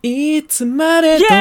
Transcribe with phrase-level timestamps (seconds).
[0.00, 1.32] いつまでどこ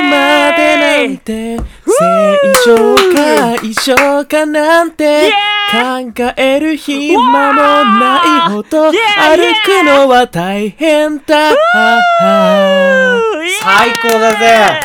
[0.00, 5.30] までなんて正常か異常かなんて
[5.70, 7.20] 考える暇
[7.52, 7.60] も
[7.98, 11.52] ないほど歩くのは大変だ。
[13.60, 14.80] 最高だぜ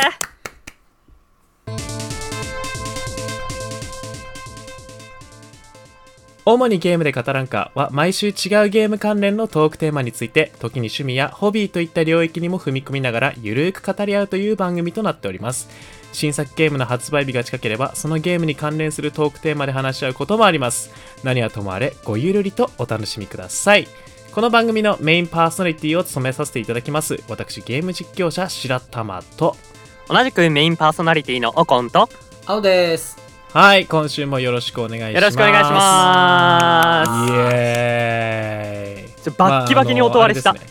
[6.46, 8.34] 主にゲームで語らんかは毎週違う
[8.68, 15.70] ゲーム関連のトークテーマについて時に趣味やホビーといった領域にも踏み込みながらゆるーく語り合うという番組となっております。
[16.12, 20.90] 新作ゲームの発売日が近ければそのゲームに関連するトークテーマで話し合うこともあります。
[21.24, 23.88] 何はともあれごゆるりとお楽しみください。
[24.30, 27.22] この番組のメインパーソナリティを務めさせていただきます。
[27.28, 29.56] 私ゲーム実況者白玉と。
[30.08, 32.08] 同じくメインパーソナリティのオコンと。
[32.46, 33.23] 青です
[33.54, 35.14] はい今週もよろしくお願いします。
[35.14, 37.32] よろしくお願いします。
[37.32, 39.22] イエーイ。
[39.22, 40.62] ちょバッキバキに音割れした、まあ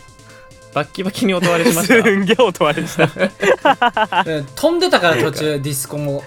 [0.74, 3.04] バッキバキに音割れしましすたんげえ音割れした。
[4.30, 6.22] うん飛んでたから途中ディスコも。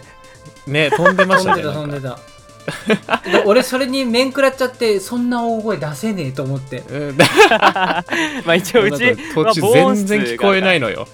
[0.66, 3.22] ね飛んでまし飛んでたねた飛んでた。
[3.32, 6.80] で俺それに面食らっちゃってそんな大声出せねえと思って。
[6.90, 7.18] うん。
[7.62, 8.04] ま
[8.48, 11.08] あ一応うち途中全然聞こえないいのよ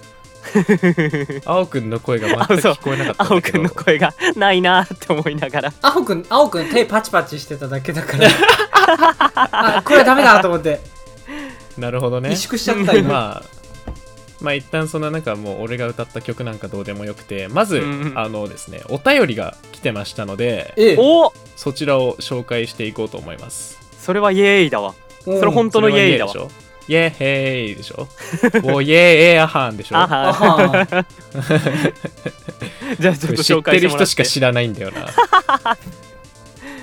[1.45, 5.73] 青くんの声が全く聞こえなかったん青くんの声がないなーって思いながら。
[5.81, 8.27] 青くん青くん手パチパチしてただけだから。
[9.77, 10.81] あこれダメだと思って。
[11.77, 12.30] なるほどね。
[12.30, 13.63] 萎縮しちゃった今、まあ
[14.41, 18.19] まあ一旦そんななんかもう俺が歌った曲なんかどうでもよくてまず、うんうん。
[18.19, 20.97] あのですねお便りが来てましたのでええ。
[21.00, 23.80] おそちらを紹介していこうと思います。
[24.00, 24.94] それはイエーイだわ。
[25.25, 26.33] うんそれ本当のイエーイだわ
[26.88, 28.08] イエーイでしょ
[28.39, 28.73] イエーヘイでしょ？
[28.76, 29.95] おイエーエーアハンでしょ？
[29.98, 30.88] あ
[33.00, 33.80] じゃあちょっと知紹って。
[33.80, 35.08] る人介しか知らないんだよな。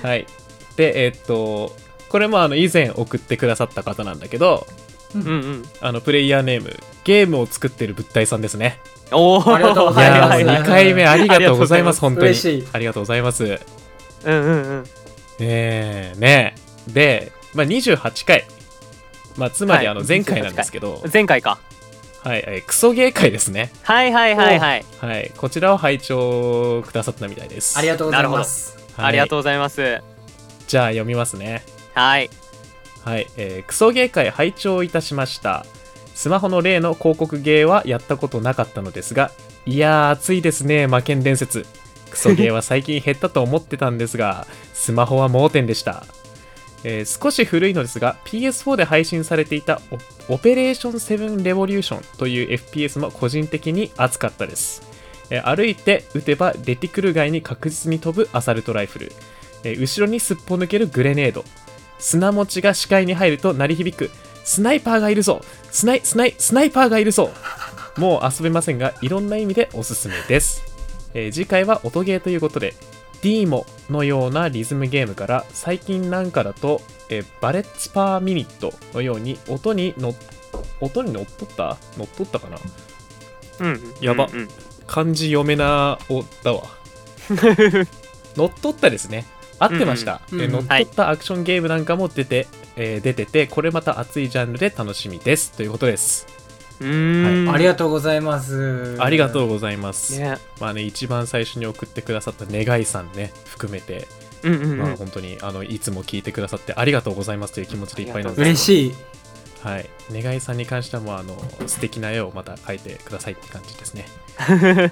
[0.03, 0.25] はい。
[0.75, 1.75] でえーっと
[2.09, 4.67] これもあの以前送ってくださった方なんだけど
[5.15, 5.63] うんうん。
[5.81, 8.79] あのプレイヤーネームゲームを作ってる物体さんですね。
[9.11, 10.39] おおありがとうごいざいます。
[10.41, 12.27] やー2回目ありがとうございますあ本当に。
[12.29, 12.67] 嬉しい。
[12.73, 13.43] ありがとうございます。
[13.43, 13.59] うん
[14.25, 14.83] うんうん。
[15.39, 16.55] えー、ね
[16.87, 18.45] で、まあ、28回
[19.41, 19.97] まあつまりはい。
[19.97, 21.59] あの前回なんですけど、前回か。
[22.23, 23.71] はい、えークソゲー会ですね。
[23.81, 24.85] はいはいはいはい。
[24.99, 25.31] はい。
[25.35, 27.77] こちらを拝聴くださったみたいです。
[27.79, 28.77] ありがとうございます。
[28.95, 29.05] はい。
[29.07, 30.01] ありがとうございます。
[30.67, 31.63] じゃあ読みますね。
[31.95, 32.29] はい。
[33.03, 35.65] はい、えークソゲー会拝聴いたしました。
[36.13, 39.31] スマホの例の広告ゲーはやったことなかったのですが
[39.65, 40.85] いやー熱いですね。
[40.85, 41.65] 魔剣伝説。
[42.11, 46.03] クソゲーは最近減ったと思ってたんですがスマホは盲点でした、
[46.83, 49.81] えー少し古いのですが PS4 で配信されていた
[50.29, 54.81] オペレーション7レボリューションという FPS も個人的に熱かったです、
[55.29, 59.11] えー歩いて撃てばレティクル外に確実に飛ぶアサルトライフル、
[59.63, 61.43] えー後ろにすっぽ抜けるグレネード。
[61.99, 64.09] 砂持ちが視界に入ると鳴り響く。
[64.43, 65.41] スナイパーがいるぞ。
[65.69, 67.29] スナイスナイスナイパーがいるぞ。
[67.97, 70.63] もう遊べませんがいろんな意味でおすすめです、
[71.13, 72.73] え次回は音ゲーということで
[73.21, 80.13] ディーモのようなリズムゲームから最近なんかだと、えーバレッツパーミニットのように音にの
[80.79, 81.77] 音に乗っ取った？
[81.97, 82.57] 乗っ取ったかな？
[83.59, 83.79] うん。
[84.01, 84.27] やば。
[84.31, 84.47] うんうん。
[84.87, 86.63] 漢字読めなおだわ。
[88.35, 89.25] 乗っ取ったですね。
[89.59, 90.45] 合ってました、うんうん。
[90.45, 95.51] えー乗っ取ったアクションゲームなんかも出て、えー出ててこれまた熱いジャンルで楽しみです。
[95.51, 96.25] ということです
[96.81, 98.97] うーんありがとうございます。
[98.99, 100.37] ありがとうございます、ね。
[100.59, 104.07] まあね一番最初に送ってくださった願いさんね含めて、
[104.43, 104.77] うんうんうん。
[104.79, 108.93] まあ本当にあのいつも聞いてくださってありがとうございますという気持ちでいっぱいなんです嬉しい。
[109.61, 109.89] はい。
[110.11, 111.37] 願いさんに関してはもうあの
[111.67, 114.07] 素敵な絵をまた描いてくださいって感じですね。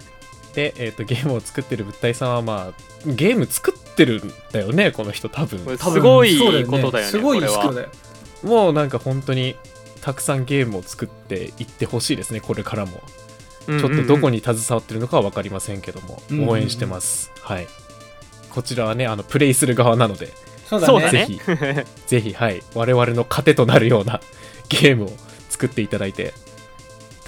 [0.53, 2.73] で、えー、とゲームを作ってる物体さんはまあ
[3.05, 5.77] ゲーム作ってるんだよねこの人多分。
[5.77, 7.11] すごいそうことだよね。
[7.11, 7.89] すごいこれは人だよ
[8.43, 9.55] もうなんか本当に
[10.09, 13.03] たくさんゲームを作っていってほしいですねこれからも。
[13.67, 16.49] ちょっとどこにに携わってるのかは分かりませんけども、うんうんうん。
[16.49, 17.67] 応援してます、はい。
[18.49, 20.33] こちらはねあのプレイする側なので
[20.65, 21.27] そうだだね。
[21.27, 22.63] ね ぜひぜひはい。
[22.73, 24.19] 我々の糧となるような
[24.67, 25.13] ゲームを
[25.49, 26.33] 作っていただいて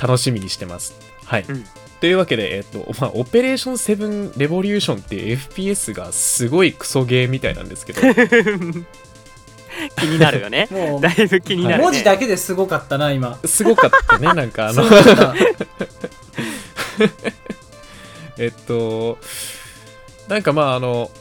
[0.01, 0.95] 楽しみにしてます。
[1.25, 1.65] はい、うん。
[1.99, 8.01] というわけで、えっとまあ、オペレーション7レボリューションっていう FPS がすごいクソゲーみたいなんですけど
[9.97, 10.67] 気になるよね。
[10.71, 11.83] もうだいぶ気になるね。
[11.83, 13.39] 文字だけですごかったな今。
[13.45, 14.83] すごかったね なんかあの。
[18.37, 19.17] えっと、
[20.27, 21.11] なんかまああの、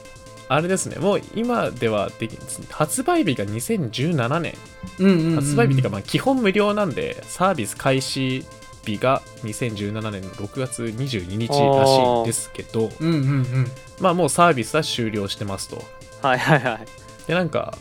[0.48, 2.38] あれですね、もう今ではでき
[2.70, 4.54] 発売日が2017年、
[4.98, 5.06] うん。
[5.06, 8.44] うんうん発売日っていうかまあ基本無料なんで、サービス開始
[8.84, 13.70] 日が2017年の6月22日らしいんですけど、うんうんうん。
[14.00, 15.82] まあもうサービスは終了してますと。
[16.22, 16.86] はいはいはい。
[17.26, 17.76] で、なんか、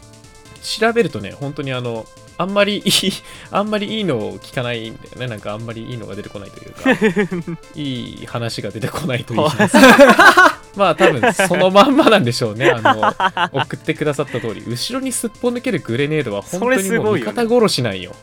[0.77, 2.06] 調べるとね、本当にあの、
[2.38, 2.92] あんまりいい
[3.51, 5.27] あんまりいいのを聞かないんだよね。
[5.27, 6.92] なんかあんまりいいのが出てこないというか。
[7.75, 9.75] いい話が出てこないといいます
[10.77, 12.71] まあ多分そのまんまなんでしょうね。
[12.71, 14.63] あの送ってくださった通り。
[14.66, 17.33] 後ろにすっぽ抜けるグレネードは本当にもう味すごいよね。
[17.33, 18.16] 方殺しなんよ。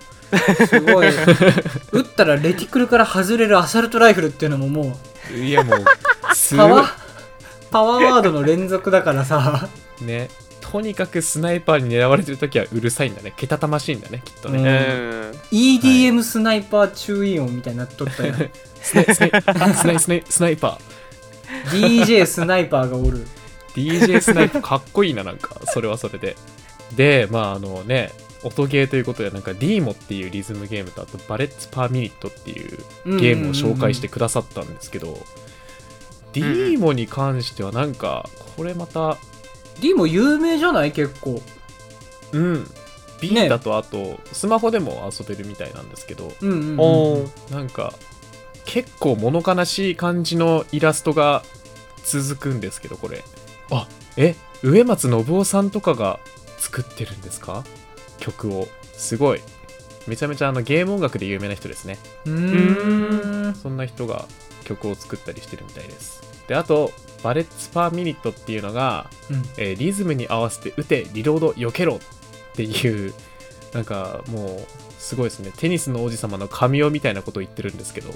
[0.66, 1.08] すごい。
[1.92, 4.98] 撃ったらレティクルから外れるアサルトライフルっていうのもも
[5.30, 5.84] ういやもう
[6.34, 6.68] すごい。
[6.68, 7.06] パワー
[7.70, 9.68] パワーワードの連続だからさ。
[10.00, 10.28] ね
[10.72, 13.32] とにかくスナイパーに狙われてる時はうるさいんだね。
[13.36, 14.66] けたたましいんだねきっとね、うん。
[14.66, 15.30] うん。
[15.52, 18.34] EDM スナイパー注意音みたいになっとったよ。
[18.82, 20.78] スナイスナイあスナイスナイスナイパ
[21.70, 23.24] DJ スナイパーがおる。
[23.24, 23.26] ー
[23.74, 25.60] DJ スナイパーかっこいいななんか。
[25.66, 26.36] それはそれで。
[26.96, 28.10] でまああのね
[28.42, 32.78] 音ゲーということでなんか DMO っていうリズムゲームとあとバレッツパーミニットっていう
[33.18, 35.18] ゲームを紹介してくださったんですけど、
[36.32, 39.16] DMO に関してはなんかこれまた
[39.80, 40.92] D も有名じゃない？
[40.92, 41.42] 結構。
[42.32, 42.70] うん。
[43.20, 46.32] ビータとあとスマホでも遊べるみたいなんですけど。
[46.42, 47.52] うんうん、うん、おー。
[47.52, 47.94] なんか
[48.64, 51.42] 結構物悲しい感じのイラストが
[52.04, 53.24] 続くんですけどこれ。
[53.70, 56.20] あえ植松信夫さんとかが
[56.58, 57.64] 作ってるんですか？
[58.18, 58.68] 曲を。
[58.92, 59.40] すごい。
[60.06, 61.98] めちゃめちゃあのゲーム音楽で有名な人ですね。
[62.26, 63.54] うーん。
[63.54, 64.26] そんな人が
[64.64, 66.22] 曲を作ったりしてるみたいです。
[66.48, 66.92] であと
[67.26, 69.42] バレッツパーミニットっていうのが、うん。
[69.58, 71.98] えーリズムに合わせて撃てリロード避けろっ
[72.54, 73.12] ていう
[73.74, 74.66] なんかもう
[75.00, 75.50] すごいですね。
[75.56, 78.10] テニスの王子様の神尾みたいなことを言ってるんですけど。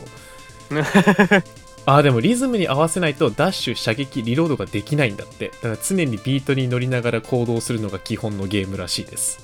[1.86, 5.48] あーでもリズムに合わせないとダッシュ射撃リロードができないんだって。
[5.48, 9.40] だから常にビートに乗りながら行動するのが基本のゲームらしいです。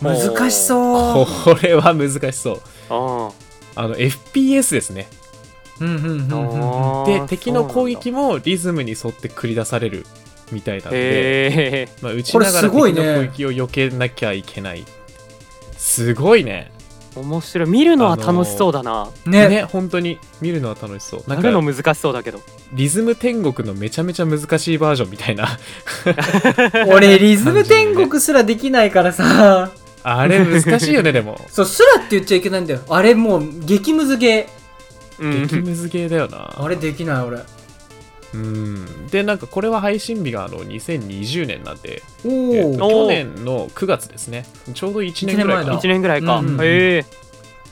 [0.00, 1.26] 難しそう。
[1.44, 2.62] これは難しそう。
[2.90, 3.32] あ
[3.76, 5.08] あの FPS ですね
[5.78, 10.06] で敵の攻撃もリズムに沿って繰り出される
[10.52, 11.88] みたいなんで。
[12.00, 13.14] まあ、打ちながら敵のこれすごいね。
[13.14, 14.84] 攻撃を避けなきゃいけない
[15.76, 16.72] すごいね。
[17.16, 17.68] 面白い。
[17.68, 19.08] 見るのは楽しそうだな。
[19.26, 19.48] ね。
[19.48, 20.18] ね本当に。
[20.40, 21.24] 見るのは楽しそう。
[21.28, 22.40] なるのか難しそうだけど。
[22.72, 25.58] リズム天国のめちゃめちゃ難しいバージョンみたいな。
[26.88, 29.70] 俺リズム天国すらできないからさ。
[30.06, 31.40] あれ難しいよねでも。
[31.48, 32.80] そうすらって言っちゃいけないんだよ。
[32.88, 34.63] あれもう激ムズゲうん
[35.18, 36.38] 激ムズゲーだよな。
[36.38, 37.40] ーあれできない俺。
[38.34, 39.06] うん。
[39.08, 44.44] でなんかこれは配信日があの2020年なんで、おっ去年の9月ですね。
[44.74, 45.70] ちょうど1年ぐらいか。
[45.70, 46.38] な一1年ぐらいか。
[46.38, 46.60] うん。
[46.60, 47.04] へえ。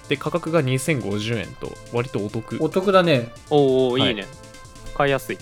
[0.08, 2.58] で価格が2050円と割とお得。
[2.60, 3.32] お得だね。
[3.50, 4.14] おおはいいい。
[4.14, 4.26] ね。
[4.94, 5.38] 買いやすい。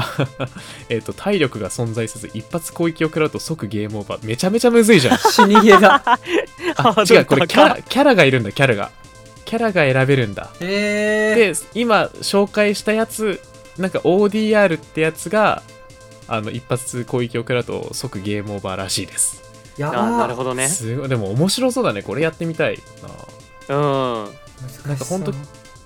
[0.88, 4.26] えっと体力が存在せず一発攻撃を食らうと即ゲームオーバー。
[4.26, 5.18] めちゃめちゃむずいじゃん。
[5.32, 6.02] 死にゲーだ。
[6.76, 8.90] あ違うこれキャラキャラがいるんだキャラが
[9.50, 10.48] キャラが選べるんだ。
[10.60, 13.40] へえで今紹介したやつ
[13.78, 15.64] なんか ODR ってやつが
[16.28, 19.42] あの一発攻撃を食らうと即ゲームオーバーらしいです。
[19.76, 20.68] やあなるばほどね。
[20.68, 21.08] すごい。
[21.08, 22.04] でも面白そうだね。
[22.04, 22.78] これやってみたい
[23.68, 23.76] な。
[23.76, 24.28] うん。
[24.86, 25.18] 難しそう。
[25.18, 25.32] ほんと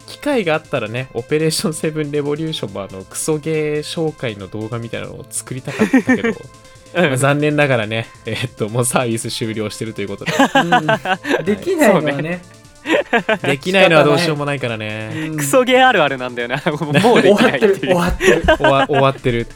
[0.06, 6.32] 機会があったらねオペレーションセブンレボリューションもあのクソゲー紹介の動画みたいなのを作りたかったけど
[6.94, 10.32] まあ残念ながらねえーっともうサービス終了してるということで。
[10.36, 10.86] うん。
[11.46, 12.42] できないのはね
[13.42, 15.10] できないのはどうしようもないからね。
[15.14, 15.36] うん。
[15.36, 16.62] クソゲーあるあるなんだよな。
[16.66, 17.78] もうでき終わってるないっていう。
[17.78, 18.42] 終わってる。
[18.42, 19.46] 終わ 終わってる。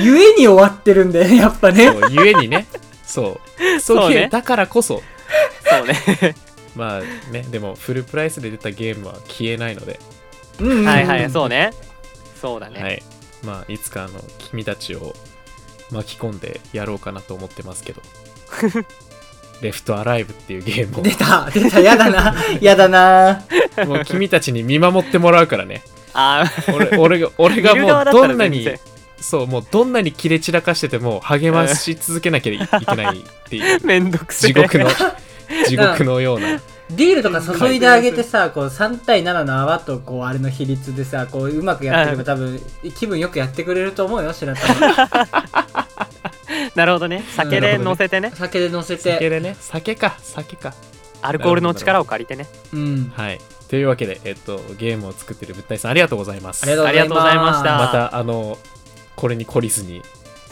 [0.00, 1.86] ゆえに終わってるんだよねやっぱね。
[1.86, 2.66] そうゆえにね。
[3.04, 3.58] そう。
[3.58, 5.02] クソそうねゲーだからこそ。
[5.68, 6.34] そうね。
[6.76, 10.00] まあねでもフルプライスで出たゲームは消えないので、
[10.58, 11.72] うんうんはいはい、そうね。
[12.40, 13.02] そうだはね。
[13.42, 13.46] い。
[13.46, 15.14] まあいつかあの君たちを
[15.90, 18.02] 巻き込んでやろうかなと思ってますけど
[19.64, 21.02] レフトアライブっていうゲームを。
[21.02, 23.42] 出た出たやだなやだな。
[23.86, 25.82] もう君たちに見守ってもらうからね。
[26.12, 28.68] あ俺俺が俺がもうどんなに
[29.16, 33.76] そうもうどんなに切れ散らかしてても励まし続けなきゃいけないっていう。
[33.76, 34.52] あ、 めんどくせえ。
[34.52, 34.88] 地獄の
[35.66, 36.60] 地獄のような。
[36.90, 42.60] ディールとか注いであげてさこう3対7の泡とこうあれの比率でさこううまくやってれば多分
[42.94, 45.08] 気分よくやってくれると思うよ白玉
[46.74, 47.24] なるほどね。
[47.36, 48.32] 酒で乗せてね。
[48.34, 49.56] 酒で乗せ酒てでね。
[49.60, 50.16] 酒か。
[50.22, 50.74] 酒か。
[51.22, 52.46] アルコールの力を借りてね。
[52.72, 53.12] うん。
[53.14, 53.40] はい。
[53.68, 56.64] というわけで、えっと、ゲームを作ってる物体さんありがとうございます。
[56.64, 57.78] ありがとうございました。
[57.78, 58.58] またあの
[59.16, 60.02] これに懲りずに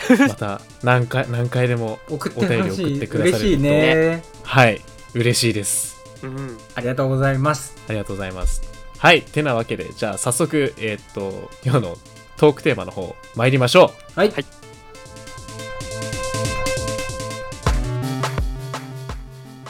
[0.28, 3.38] また何回何回でも送ってほしお便り送っいてくださると。
[3.38, 4.23] 嬉しいね。
[4.42, 4.80] はい。
[5.14, 6.02] 嬉しいです。
[6.23, 6.59] うん。
[6.75, 7.76] ありがとうございます。
[7.88, 8.62] ありがとうございます。
[8.99, 9.23] はい。
[9.23, 11.99] てなわけでじゃあ早速えっと今日の
[12.38, 14.18] トークテーマの方参りましょう。
[14.18, 14.62] はい、はい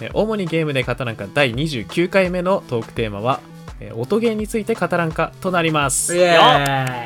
[0.02, 3.38] え主にゲームで語らんか第29回目のトークテーマは
[3.78, 6.12] え音ゲーについて語らんかとなります。
[6.16, 7.04] は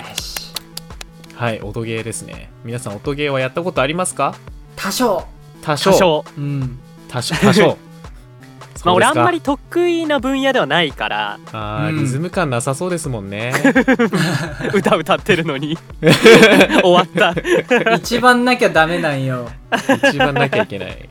[1.52, 2.50] い音ゲーですね。
[2.64, 4.34] 皆さん音ゲーはやったことありますか？
[4.76, 5.26] 多少。
[5.60, 5.90] 多少。
[5.90, 6.24] 多少。
[6.38, 6.78] うん。
[7.08, 7.34] 多少。
[7.34, 7.76] 多少。
[8.84, 11.38] まあ俺あんまりり得意な分野ではないから。
[11.52, 11.98] あー、うん。
[12.00, 13.52] リズム感なさそうですもんね。
[14.72, 15.76] 歌歌ってるのに。
[16.82, 17.34] 終わった。
[17.96, 19.50] 一番なきゃダメなんよ。
[20.08, 21.08] 一番なきゃいけない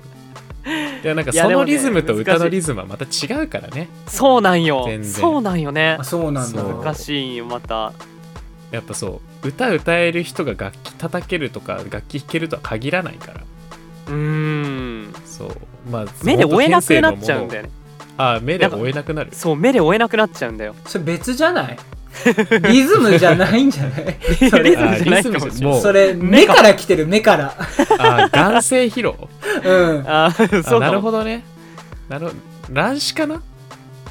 [1.04, 3.88] でもなんかそのリズムと歌のリズムはまた違うからね。
[4.08, 4.86] そうなんよ。
[4.88, 5.12] 全然。
[5.14, 5.98] そうなんよね。
[6.00, 6.64] あそうなんだ。
[6.64, 7.94] 難しいんよまた。
[8.72, 13.42] やっぱそう歌歌える人が楽器叩けるとか楽器弾けるとは限らないから。
[14.08, 15.14] うーん。
[15.26, 15.52] そう。
[15.92, 17.74] まあ目で追えなくなっちゃうんだよよね
[18.18, 19.30] あー目で追えなくなる。
[19.34, 20.76] そう目で追えなくなっちゃうんだよ。
[20.88, 21.78] それ別じゃない？
[22.72, 24.50] リズムじゃないんじゃない？
[24.50, 25.82] それリズムじゃないかもしれない。
[25.82, 27.56] それ目から来てる目から。
[27.58, 29.16] あー眼性疲労
[29.64, 30.04] うん。
[30.08, 31.44] あーそうあなるほどね。
[32.10, 32.38] なるほど。
[32.72, 33.42] 乱視かな？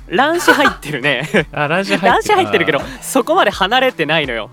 [0.09, 1.29] 乱視入ってるね。
[1.53, 2.13] あ乱視入ってる。
[2.13, 4.51] 乱視入ってるけどそこまで離れてないのよ。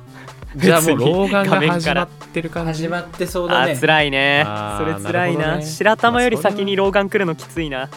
[0.56, 2.84] じゃあもう老眼が始まってる感じ。
[2.84, 3.78] 始まってそうだね。
[3.80, 4.46] 辛いね。
[4.78, 5.58] それ辛いな。
[5.58, 5.66] ね。
[5.66, 7.90] 白玉より先に老眼来るのきついな。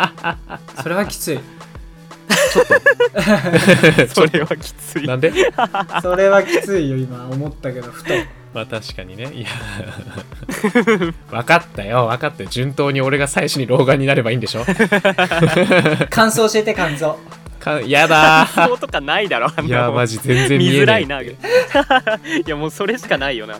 [0.82, 1.40] それはきつい
[4.14, 5.06] それはきつい。
[5.06, 5.32] なんで？
[6.02, 6.96] それはきついよ。
[6.96, 8.14] 今思ったけどふと。
[8.52, 9.30] まあ確かにね。
[9.32, 9.48] いや。
[11.30, 12.06] 分かったよ。
[12.06, 12.48] 分かったよ。
[12.50, 14.64] 順当に俺が最初に老眼になればいいんでしょ？
[16.10, 17.18] 感想教えて感想。
[17.58, 18.66] かやだー。
[18.68, 21.30] そうとかないだろあんいなやマジ全然見見えないづらいな。
[21.30, 21.36] い
[22.46, 23.58] やもうそれしかないよな。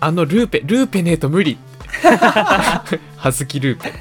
[0.00, 1.58] あのルーペルーペねえと無理。
[3.16, 3.92] はずきルーペ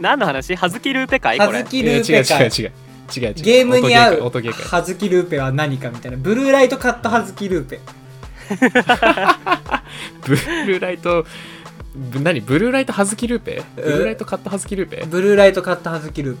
[0.00, 0.56] 何の話？
[0.56, 1.58] はずきルーペ会これ。
[1.58, 2.42] はずきルーペ会い。
[2.42, 2.72] や違う違う違う。
[3.16, 3.34] 違う違う。
[3.34, 6.16] ゲームに合う音ゲー会はずきルーペは何かみたいな。
[6.16, 7.80] ブルーライトカットはずきルーペ。
[10.26, 11.24] ブルーライト
[11.94, 12.40] ぶ何？
[12.40, 13.62] ブルーライトはずきルーペ？
[13.76, 15.04] ブえルーライトカットはずきルーペ？
[15.06, 16.38] ブルーライトカットはずきルー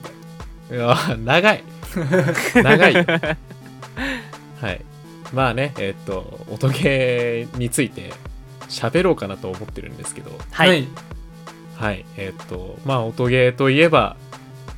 [0.68, 0.76] ペ。
[0.76, 1.64] いや長い。
[2.54, 2.94] 長い。
[2.94, 3.04] よ
[4.60, 4.80] はい。
[5.32, 8.12] まあねえっと音ゲーについて
[8.68, 10.30] 喋ろうかなと思ってるんですけど。
[10.52, 10.86] はい、
[11.80, 14.16] はいえっとまあ音ゲーといえば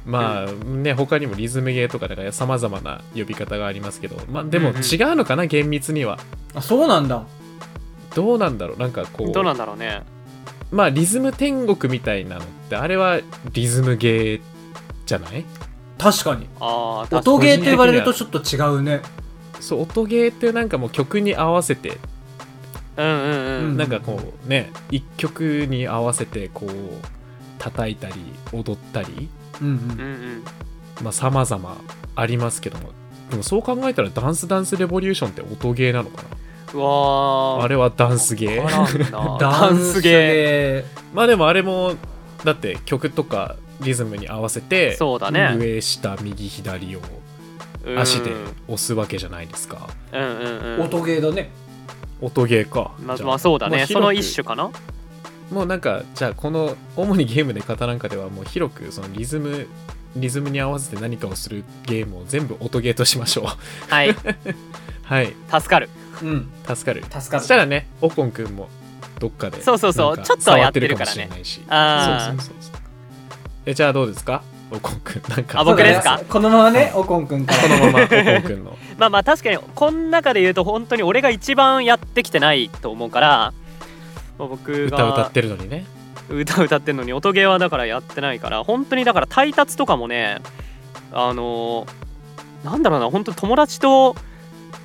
[0.07, 4.77] まあね他にもリズムゲーとかさまざまな呼び方がありますけどまあでもうん。
[4.77, 6.19] うん違うのかな厳密には。
[6.55, 7.25] あそうなんだ。
[8.15, 9.33] どうなんだろうなんかこう。
[9.33, 10.03] どうなんだろうね。
[10.71, 13.21] まあリズム天国みたいなのってあれは
[13.53, 14.41] リズムゲー
[15.07, 15.45] じゃない？
[15.99, 16.47] 確かに。
[16.61, 19.01] ああ音ゲーって言われるとちょっと違うね。
[19.61, 21.99] そう音ゲーってなんかもう曲に合わせて
[22.97, 26.71] うんうんうん、うんなんかこうね一曲に合わせてこう
[27.59, 28.15] 叩いたり
[28.53, 29.29] 踊ったり。
[29.61, 29.75] うんうん。
[29.75, 30.03] うんう
[30.39, 30.45] ん
[31.03, 31.77] まあ様々
[32.15, 32.91] ありますけども。
[33.31, 36.25] でもそう考えたらダンスダンスレボリューションって音ゲーなのか
[36.75, 37.59] うわー。
[37.59, 39.39] なあれは ダンスゲー。
[39.39, 40.85] ダンスゲ
[41.15, 41.95] まあでもあれも
[42.45, 45.57] だって曲とかリズムに合わせてそうだね。
[45.59, 48.33] 上下右左をー足で
[48.69, 49.89] 押すわけじゃないですか。
[50.13, 50.81] うんうんうんうん。
[50.83, 51.51] 音ゲーだね
[52.23, 52.93] 音ゲーか。
[53.05, 53.87] まあまあそうだね。
[53.87, 54.71] その一種かな。
[55.51, 59.67] もうなんかじゃあこの主にゲームで方なんかではもう広くそのリズム
[60.17, 63.45] リズムに合わせて何かをするゲームを全部音ゲーとしましょう。
[63.93, 64.15] はい。
[65.05, 65.35] はい。
[65.51, 65.91] 助かる。
[66.23, 66.49] うん。
[66.67, 67.03] 助かる。
[67.05, 68.69] 助かるそしたらねオコンくんも
[69.19, 70.19] どっかでそうそうそう。
[70.19, 71.15] ちょっとはやってるからね。
[71.15, 71.63] 触ってるかもしれないし。
[71.69, 72.29] あー。
[72.31, 72.73] そうそうそうそう。
[73.67, 74.43] えじゃあどうですか？
[74.75, 75.61] オコンくんなんか。
[75.61, 76.21] あ僕ですか？
[76.29, 77.63] このままねおこんくんから。
[77.63, 78.77] このままオコンくんの。
[78.99, 83.53] まあまあ確かにこの中で言うと本当に俺が一番やってきてないと思うから
[84.39, 85.85] まあ僕が歌歌ってるのにね。
[86.31, 90.39] 歌歌ってんのに音ゲーはだからやってないから本当にだからタイタツとかもね
[91.13, 94.15] あのーなんだろうな本当友達と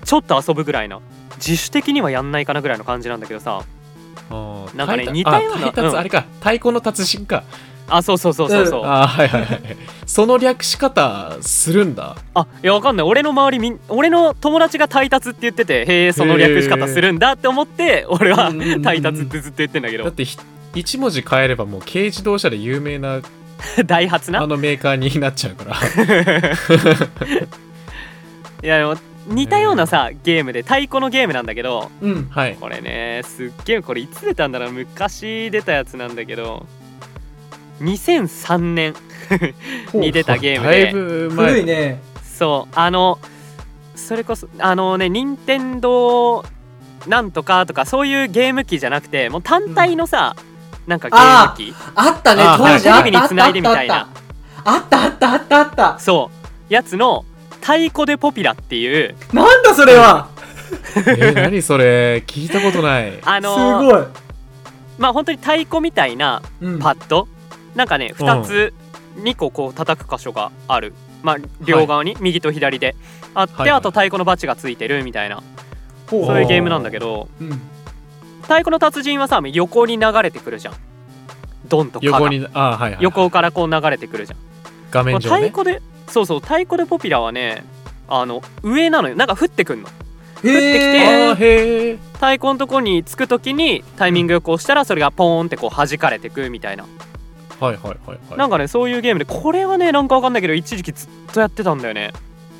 [0.03, 0.99] ちょっと遊ぶぐらいな
[1.37, 3.61] 自主的にはやんないかなぐらいの感じなんだけどさ。
[4.75, 5.97] なんかね似たようなうん。
[5.97, 7.43] あれか太鼓の達人か
[7.89, 9.61] あそうそうそうそうそう、あーはいはいはい。
[10.05, 12.17] その略し方するんだ。
[12.33, 13.07] あいやわかんない。
[13.07, 18.81] 俺の周りみん俺の友達がタイタツって言っててへえその略し方するんだって思って俺はうんうんうんうん。
[18.81, 20.03] タイタツってずっと言ってんだけど。
[20.03, 20.37] だってひ
[20.75, 23.21] 一文字変えればもう軽自動車で有名な
[23.85, 24.41] ダイハツな？
[24.41, 25.75] あのメーカーになっちゃうから。
[28.63, 28.95] いやでも
[29.27, 32.55] 似たようなさゲームで太鼓のゲームなんだけどうんはい。
[32.59, 34.71] これねすっげえこれいつ出たんだろう。
[34.71, 36.65] 昔出たやつなんだけど
[37.81, 38.93] 2003年
[39.93, 41.47] に出たゲームだいでぶ前。
[41.49, 42.01] 古いね。
[42.23, 42.73] そう。
[42.75, 43.19] あの
[43.95, 46.43] それこそあのね任天堂
[47.07, 50.35] なんとかとかそういうゲーム機じゃなくてもう単体のさ、
[50.87, 51.73] なんかゲーム機。
[51.95, 52.43] あったね。
[52.43, 54.09] あ当時あったテレビに繋いでみたいな。
[54.63, 55.31] あったあった。
[55.31, 56.29] あったあったそ
[56.69, 56.73] う。
[56.73, 57.25] やつの
[57.61, 59.15] 「太鼓でポピラ」っていう。
[59.33, 60.27] なんだそれは。
[60.97, 62.23] えー何それ。
[62.27, 63.13] 聞いたことない。
[63.23, 64.03] あすのごい。
[64.97, 66.79] まあ本当に太鼓みたいなうん。
[66.79, 67.27] パッド
[67.77, 68.27] なんかねうん。
[68.27, 68.73] 2つ
[69.17, 70.93] 2個こう叩く箇所がある。
[71.23, 72.95] まあ両側に右と左で。
[73.33, 73.79] あって、はいはい。
[73.79, 75.41] あと太鼓のバチがついてるみたいな。
[76.09, 77.49] ほそういうゲームなんだけどうん。
[78.41, 80.73] 太鼓の達人はさ横に流れてくるじゃん。
[81.67, 82.17] ドンとかが。
[82.17, 83.03] 横にあはいはいはい。
[83.03, 84.39] 横からこう流れてくるじゃん。
[84.91, 85.49] 画面上ね。
[85.49, 87.63] 太鼓でそうそう太鼓でポピュラはね
[88.07, 89.15] あの上なのよ。
[89.15, 89.89] なんか降ってくんの。
[90.43, 96.85] へあーえへえ太鼓のとこにつく時にタイミングよく押したらそれがポーンってこう弾かれてくみたいな
[97.59, 98.37] はいはいはいはい。
[98.37, 102.13] なんかねそういうゲームでこれはねなんかわかんないけど一時期ずっとやってたんだよね。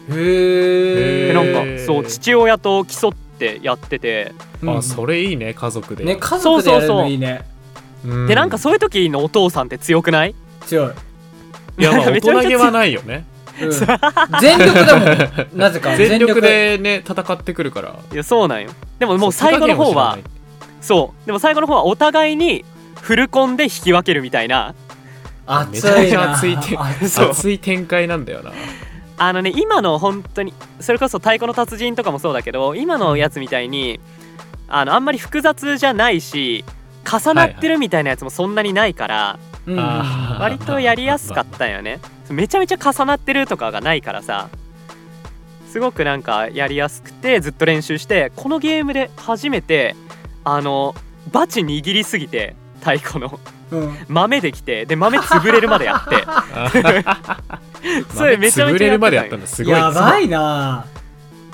[0.09, 4.33] へえでなんかそう父親と競ってやってて。
[4.65, 6.03] あそれいいね家族で。
[6.03, 7.45] ね家族でやるのいいね。
[8.05, 8.27] うん。
[8.27, 10.35] でなんかそういう時のお父さんって強くない？
[10.65, 10.93] 強い、
[11.77, 13.25] いやまあめ大人げはないよね。
[13.59, 15.95] うん、全力だもんなぜか。
[15.97, 17.95] 全力でね戦ってくるから。
[18.11, 18.71] いやそうなんよ。
[18.99, 20.17] でももう最後の方は
[20.81, 21.25] そう。
[21.25, 22.65] でも最後の方はお互いに
[23.01, 24.75] フルコンで引き分けるみたいな
[25.47, 26.33] 熱いな。
[26.33, 27.59] 熱い熱い。
[27.59, 28.51] 展開なんだよな。
[29.17, 33.99] あのね今の本当にそれこそ太鼓の達人とかもそうだけど今のやつみたいに
[34.67, 36.63] あのあんまり複雑じゃないし
[37.03, 39.79] 重なってるみたいなやつもそんなにないから、うん。
[39.79, 40.41] あー。
[40.41, 41.99] 割とやりやすかったよね。
[42.29, 44.49] めちゃめちゃ重なってるとかがないからさ。
[45.69, 49.95] すごくなんかやりやすくてずっと練習してこのゲームで初めて
[50.43, 50.95] あの
[51.31, 53.39] バチ握りすぎて太鼓の
[53.71, 53.97] うん。
[54.07, 56.25] 豆できてで豆潰れるまでやって。
[58.15, 60.85] それめちゃめちゃ潰れるまでややったんだすごいやばいな。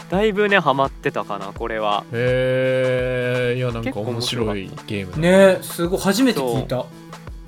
[0.10, 2.04] だいぶねハマってたかなこれは。
[2.14, 5.60] へえいやなんか面面白いゲームだね。
[5.62, 6.00] すごい。
[6.00, 6.86] 初めて聞いた。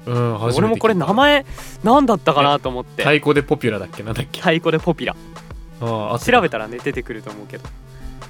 [0.07, 0.11] う。
[0.13, 1.45] ん俺もこれ名前
[1.83, 3.03] 何だったかなと思って。
[3.03, 4.03] 太鼓でポピュラだっけ？
[4.03, 4.39] なんだっけ？
[4.39, 5.15] 太鼓でポピュラ。
[5.81, 7.63] あーあ調べたらね出てくると思うけど。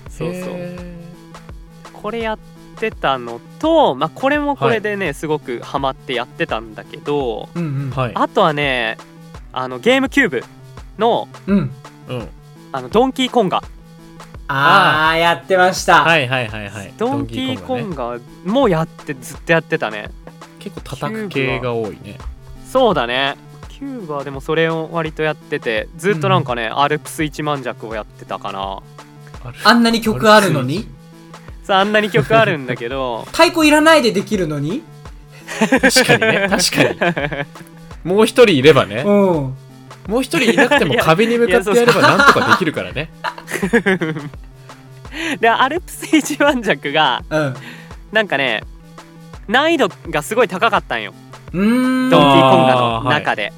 [0.10, 0.40] そうそう。
[0.54, 0.78] へ
[1.94, 2.40] これやっ
[2.76, 7.90] てたのと、まあ、これもこれでね、すごくハマってやってたんだけどうんうん。
[7.92, 8.12] ーはい。
[8.16, 8.98] あとはね
[9.54, 10.44] あのゲームキューブ
[10.98, 11.72] のうん。
[12.10, 12.28] うん。
[12.72, 13.64] あのドンキーコンガ。
[14.48, 16.94] ああやってました、はいはいはいはい。
[16.98, 20.12] ドンキーコドンンガもやってずっとやってたね。
[20.60, 22.18] 結構叩く系が多いね。
[22.72, 23.38] そうだね。
[23.70, 28.82] キューブはでもそれを割とやっててずっとなんかね、アルプス一万弱をやってたかな。
[29.64, 30.88] あんなに曲あるのに？
[31.66, 33.24] さああんなに曲あるんだけど。
[33.32, 34.84] 太鼓いらないでできるのに？
[35.82, 37.46] 確かにね確か
[38.04, 38.06] に。
[38.16, 38.98] もう一人いればね。
[38.98, 39.56] うん。
[40.08, 43.10] もう一人いなくても壁に向かってやればなんとかできるからね。
[45.42, 47.56] でアルプス一万弱がうん。
[48.12, 48.62] なんかね
[49.48, 51.16] 難易度がすごい高かったんよ。
[51.52, 52.10] うーん。
[52.12, 53.54] ドンキーコンガのあーはい中で、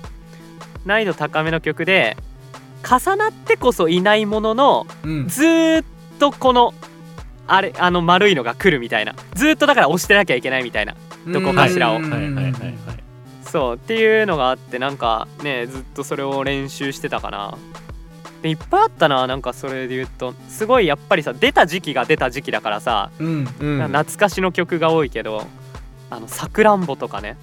[0.86, 2.16] 難易度高めの曲で
[2.90, 5.28] 重なってこそいないもののうん。
[5.28, 5.86] ずーっ
[6.20, 6.74] とこの
[7.48, 9.16] あれあの丸いのが来るみたいな。
[9.34, 10.96] ずーっとだから押してなきゃいけないみたいな。
[11.28, 11.98] どこかしらを。
[11.98, 12.10] うん。
[12.10, 12.76] はいはいはいはい。
[13.44, 13.76] そう。
[13.76, 17.58] っていうのがあってなんかねずっとそれを練習してたかな。
[18.42, 20.34] でいっぱいあったななんかそれで言うと。
[20.50, 23.48] すごいやっぱりさ出た時期が出た時期だからさ、うん。
[23.60, 23.88] うん。
[23.88, 25.48] 懐かしの曲が多いけど
[26.10, 27.38] あのさくらんぼとかね。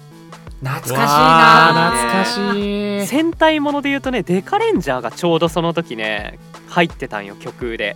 [0.61, 3.07] 懐かしいわなー懐かしい。
[3.07, 6.39] 戦隊もので言うとねデカレンジャーがちょうどその時ね
[6.69, 7.95] 入ってたんよ曲で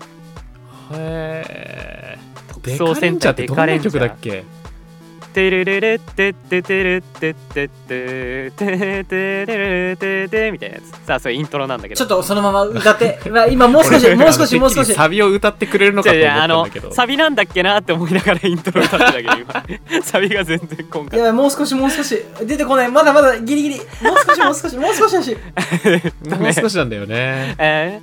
[0.93, 2.53] へー。
[2.53, 4.43] 特デカレ捜戦ンジャーってどんな曲だっけ？
[5.31, 23.85] テレレレってっててれってってってててれれててみたいなやつさあそれイントロなんだけどちょっとそのまま歌ってまあ今もう少し俺もう少しもう少しサビを歌ってくれるのかと思ったんだけどサビなんだっけなって思いながらイントロ歌ってたけど今サビが全然今回いやもう少しもう少し出てこないまだまだギリギリもう
[24.25, 25.37] 少しもう少しもう少しだし
[26.39, 28.01] もう少しなんだよねえ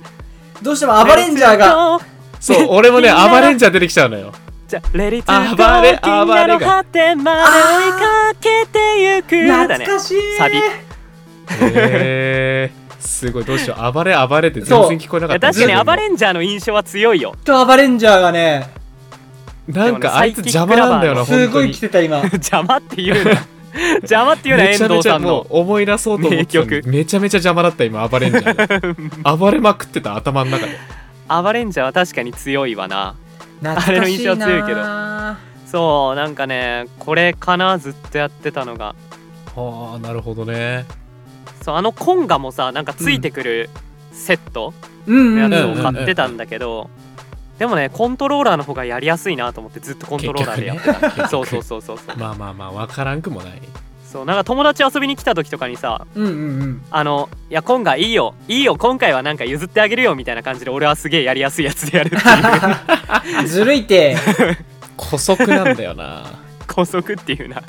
[0.61, 1.99] どうしてもアバレンジャーが
[2.39, 4.33] そう俺もねアバレンジャー出てきちゃうのよ。
[4.67, 9.47] じゃあレディツ暴ーれゴー銀河の果てまで追いかけてゆく。
[9.47, 10.17] だね懐かしい。
[10.37, 10.57] サビ。
[10.57, 10.61] へ
[11.61, 13.91] えすごいどうしよう。
[13.93, 15.47] 暴れ暴れって全然聞こえなかった。
[15.47, 17.35] 確かにアバンレンジャーの印象は強いよ。
[17.45, 18.69] とアバレンジャーがね
[19.67, 22.17] なんかあいつ邪魔なんだよなすごい来てた今。
[22.23, 23.31] 邪魔って言うな
[24.03, 25.45] 邪魔って言うな遠藤さんの。
[25.49, 30.77] 思い出そうと思ってめちゃめちゃ邪魔だった今暴れんじゃん暴れまくってた頭の中で
[31.27, 33.15] アバレンジャーは確かに強いわな。
[33.59, 34.81] 懐かしいなあれの印象強いけど。
[35.65, 38.95] そうなんかねこれかなずっとやってたのが。
[39.55, 40.85] はあなるほどね。
[41.61, 43.69] そうあのコンガもさなんかついてくる
[44.11, 44.73] セット
[45.05, 46.89] うんのやつを買ってたんだけど、
[47.59, 51.27] でもねコントローラーの方がやりやすいなと思ってずっとコントローラーでやってた、ね。
[51.29, 52.15] そうそうそうそうそう。
[52.17, 53.61] まあまあまあ分からんくもない
[54.11, 56.33] そうなんか友達遊びに来た時とかにさうんうんう
[56.65, 56.81] ん。
[56.89, 58.35] あのいやコンガいいよ。
[58.47, 63.47] いいよ今回はなんか譲ってあげるよみたいな感じで俺はすげえやりやすいやつでやるっていう。
[63.47, 64.15] ずるいて。
[64.97, 66.23] 古速なんだよな。
[66.67, 67.61] 高速っていうな。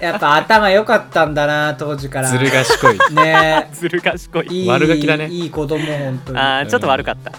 [0.00, 2.28] やっぱ頭良かったんだな当時から。
[2.28, 2.98] ずる賢い。
[3.14, 3.68] ね。
[3.72, 4.46] ずる賢い。
[4.48, 5.28] いい悪ガキだね。
[5.28, 6.38] いい子供本当に。
[6.38, 7.32] あーちょっと悪かった。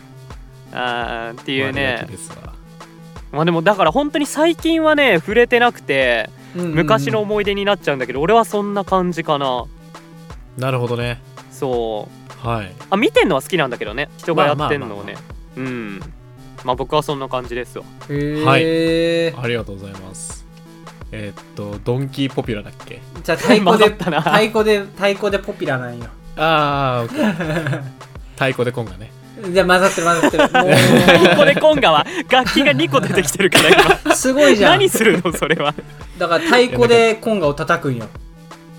[0.73, 2.53] あーっていう悪ねガキですわ。
[3.31, 9.65] まあでもだから本当に最近はね触れてなくて昔の思い出になっちゃうんだけど俺はそんな感じかな。
[10.57, 11.21] なるほどね。
[11.51, 12.07] そ
[12.43, 12.47] う。
[12.47, 12.71] はい。
[12.89, 14.09] あ見てんのは好きなんだけどね。
[14.17, 15.17] 人がやってんのをまあまあね
[15.57, 15.99] うん。
[16.63, 17.85] まあ僕はそんな感じですわ。
[18.09, 20.45] へえ、ありがとうございます。
[21.11, 23.01] えーっとドンキーポピュラだっけ？
[23.23, 24.21] じゃあ太鼓で混ざったな。
[24.21, 26.05] 太鼓で太鼓でポピュラなんよ。
[26.35, 27.83] ああオッケー。
[28.33, 29.11] 太鼓でコンがね
[29.51, 30.43] じゃあ混ざってる混ざってる。
[30.43, 30.49] も
[31.29, 33.59] ここでコンガは楽器が2個出てきてるか
[34.05, 34.15] ら。
[34.15, 34.71] すごいじゃん。
[34.73, 35.73] 何するのそれは。
[36.17, 38.07] だから太鼓でコンガを叩くんよ。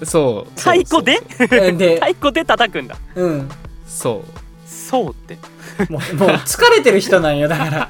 [0.02, 0.58] そう。
[0.58, 1.20] 太鼓で？
[1.38, 2.96] えで太鼓で叩くんだ。
[3.14, 3.48] うん。
[3.86, 4.68] そう。
[4.68, 5.38] そうって。
[5.90, 7.88] もうもう疲れてる人なんよだから。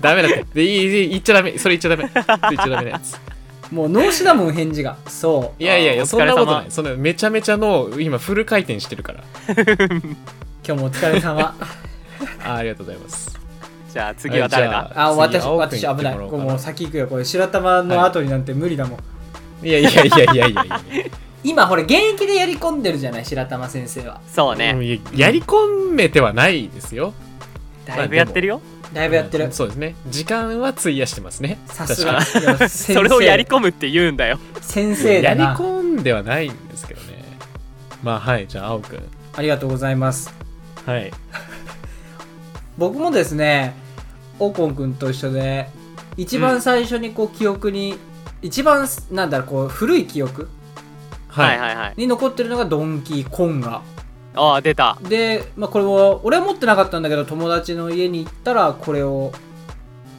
[0.00, 0.46] ダメだって。
[0.54, 1.56] でいいいい言っちゃダメ。
[1.58, 2.10] それ言っちゃダメ。
[2.12, 3.18] 言っちゃダメなやつ。
[3.70, 4.96] もう脳死だもん返事が。
[5.06, 5.62] そう。
[5.62, 6.66] いやいやいやそんなことない。
[6.68, 9.24] そんなめちゃめちゃ脳今フル回転してるから
[10.66, 11.54] 今日もお疲れ様。
[12.42, 13.38] あ ーありがとうございます。
[13.92, 14.90] じゃあ次は誰だ？
[14.94, 16.16] あ私私危ない。
[16.16, 17.06] もう先行くよ。
[17.06, 18.98] これ白玉の後になんて無理だも
[19.62, 20.80] ん、いやいやいやいやいやいや。
[21.44, 24.20] 今ほれ現役でやり込んでるじゃない白玉先生は。
[24.26, 24.72] そうね。
[24.74, 27.12] うんいややり込めてはないですよ。
[27.84, 28.62] だいぶやってるよ。
[28.94, 29.52] だいぶやってる。
[29.52, 29.94] そうですね。
[30.08, 31.58] 時間は費やしてますね。
[31.66, 32.20] さすが。
[32.68, 34.38] それをやり込むって言うんだよ。
[34.62, 37.24] 先かにやり込んではないんですけどね。
[38.04, 39.02] まあはいじゃあ青くん
[39.34, 40.43] ありがとうございます
[40.86, 41.12] はい。
[42.76, 43.74] 僕もですね
[44.38, 45.68] オコン君と一緒で
[46.16, 47.96] 一番最初にこう記憶に、
[48.42, 50.48] 一番なんだろうこう古い記憶
[51.28, 51.58] はい。
[51.58, 53.82] はいはいに残ってるのがドンキーコンガ。
[54.36, 54.98] ああ出た。
[55.02, 59.32] で、まあ、これを俺は持ってなかったんだけど友達の家に行ったらこれを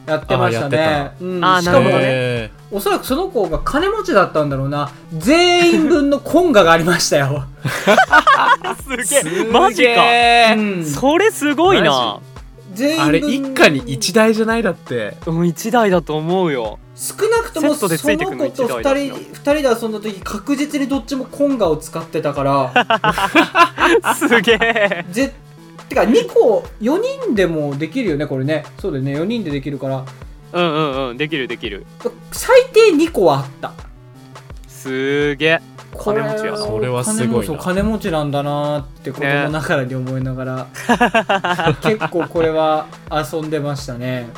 [0.06, 1.10] やってましたね。
[1.20, 4.90] うん、あしかもねへおそらくその子が金持ちだったんだろうな。
[5.12, 7.44] 全員分のコンガがありましたよ、
[8.88, 9.44] すげすえ。
[9.44, 10.54] マジか。
[10.54, 12.20] うん、それすごいな。
[12.74, 15.16] 全員分ーあれ一家に一台じゃないだって。
[15.26, 16.78] うん1台だと思うよ。
[16.96, 24.14] 少なくともそのの子と2一台だ人二人で遊んだ時確実にどっちもコンガを使ってたから。
[24.16, 25.04] すげえ。
[25.12, 25.32] ぜ
[25.88, 28.64] てか2個4人でもできるよねこれね。
[28.78, 29.14] そうだよね。
[29.14, 30.04] 4人でできるから。
[30.52, 31.16] うんうんうん。
[31.16, 31.86] できるできる。
[32.32, 33.72] 最低2個はあった。
[34.68, 35.60] すげえ。
[35.92, 37.26] これ金持ちやそれはすごいな。
[37.26, 40.66] 金持ちそう金持ちなんだなーって子供ながらに思いながら、
[41.82, 44.28] 結構これは遊んでましたね。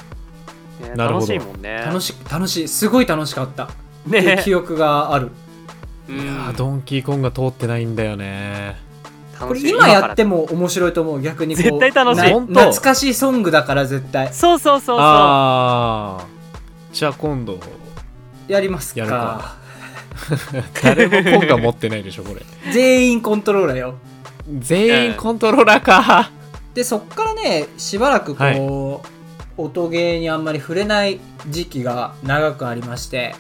[0.81, 1.83] ね楽しいもんね。
[1.85, 2.69] 楽し楽しい。
[2.69, 3.71] すごい楽しかった。
[4.07, 4.41] ね。
[4.45, 5.31] 記憶がある。
[6.09, 8.77] ういやドンキーコンが通ってないんだよね
[9.39, 9.65] こ楽しい。
[9.65, 11.63] れ今やってもも面白いと思う逆にこう。
[11.63, 12.33] 絶対楽しい。
[12.33, 14.33] 懐かしいソングだから絶対。
[14.33, 16.27] そうそうそうそああ
[16.93, 17.59] じゃあ今度。
[18.49, 19.01] やりますか。
[19.01, 19.57] やるか。
[20.83, 22.43] 誰もコンが持ってないでしょこれ。
[22.73, 23.95] 全員コントローラーよ。
[24.59, 26.31] 全員コントローラーか。
[26.75, 29.03] でそっからねしばらくこ
[29.59, 33.35] う、音ゲーにあんまり触れない時期が長くありまして。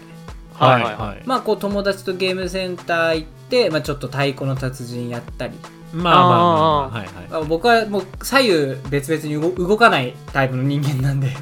[0.54, 1.22] はいはいはい。
[1.24, 5.54] まあこう友達とゲームセンター行って、まあ、ちょっと太鼓の達人やったり、
[5.92, 7.28] まあまあまあまああはいはい。
[7.30, 11.36] まあ、僕はもう左右別々に動動かないタイプの人間なんで。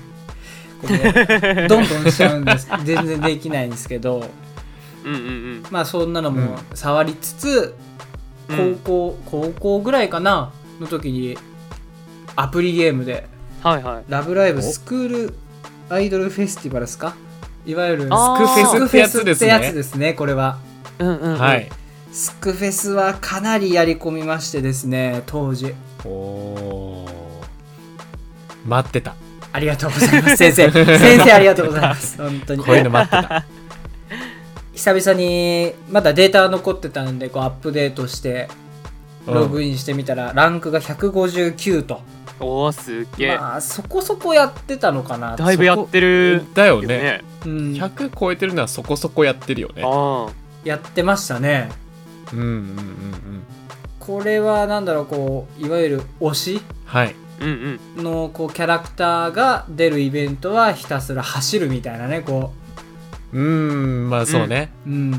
[1.68, 2.68] どんどんしちゃうんです。
[2.85, 4.28] 全然できないんですけど。
[5.04, 5.64] うんうんうん。
[5.70, 7.74] まあそんなのも触りつつ、
[8.48, 8.76] うん。
[8.85, 11.37] 高校高校ぐらいかなの時に
[12.37, 13.26] アプリゲームで
[13.62, 14.62] はいはい「ラブライブお？
[14.62, 15.35] スクール
[15.88, 17.16] アイドルフェスティバル」ですか？
[17.64, 20.59] いわゆるスクフェススクフェスってやつですねねこれは。
[20.98, 21.38] うんうんうん。
[21.38, 21.68] はい
[22.16, 25.74] スクフェスはかなりやり込みましてですね当時。
[26.02, 27.07] お
[28.64, 29.14] 待ってた。
[29.52, 30.37] ありがとうございます。
[30.38, 30.70] 先生。
[30.70, 32.16] 先生ありがとうございます。
[32.22, 32.64] 本当に。
[32.64, 33.44] こういうの待ってた。
[34.72, 38.48] 久々にまだデータ残ってたんでこうアップデートして
[39.26, 42.00] ログインしてみたら、ランクが159と。
[42.40, 43.37] おおすっげえ。
[43.37, 45.37] まあそこそこやってたのかな。
[45.37, 47.20] だいぶやってるだよね。
[47.44, 49.83] うん、100超えてるのはそこそこやってるよね。
[49.85, 50.29] あ
[50.64, 51.68] やってましたね
[52.32, 53.42] うんうんうんうん。
[53.98, 57.14] これはなんだろうこういわゆる推しはい。
[57.40, 62.52] あうんうんのこうキャラクターが出るイベントはひたすら走るみたいなねこ
[63.32, 63.36] う。
[63.36, 65.12] ーんまあそうね、ううん。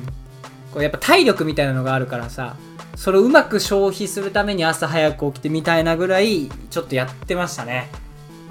[0.74, 2.56] こうやっぱ体力みたいなのがあるからさ
[2.96, 7.90] それをうまく消費するために朝早く起きてみたいなぐらいちょっとやってましたね。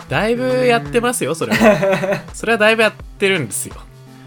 [0.08, 2.22] だいぶやってますよそれは。
[2.32, 3.74] それはだいぶやってるんですよ。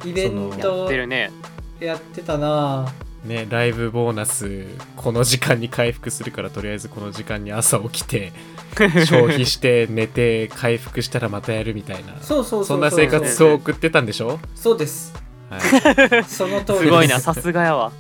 [0.04, 1.32] イベンやっトてるね。
[1.80, 2.92] やってたな
[3.24, 8.32] ねライブボーナスこの時間に回復するからとりあえずこの時間に朝起きて
[9.06, 12.16] 消費して寝て回復したらまたやるみたいな。
[12.22, 15.14] そうそうそうそんな生活を送ってたんでしょ、そうです。
[15.50, 16.84] はい、 その通りです。
[16.84, 17.92] すごいなさすがやわ。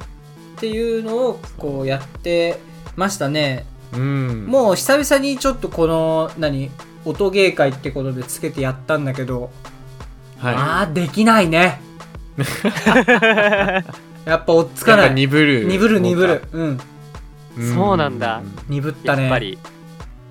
[0.57, 2.59] っていうのをこうやって
[2.95, 3.65] ましたね。
[3.93, 4.45] うん。
[4.47, 6.69] もう久々にちょっとこの何？
[7.05, 9.49] 音ゲー会ってことでつけてやったんだけど、
[10.37, 11.81] はああできないね
[14.29, 16.43] やっぱ追っつかやっぱない鈍る鈍る鈍る。
[16.51, 16.79] うん。
[17.57, 17.75] うん。
[17.75, 18.41] そうなんだ。
[18.67, 19.23] 鈍ったね。
[19.23, 19.57] やっぱり。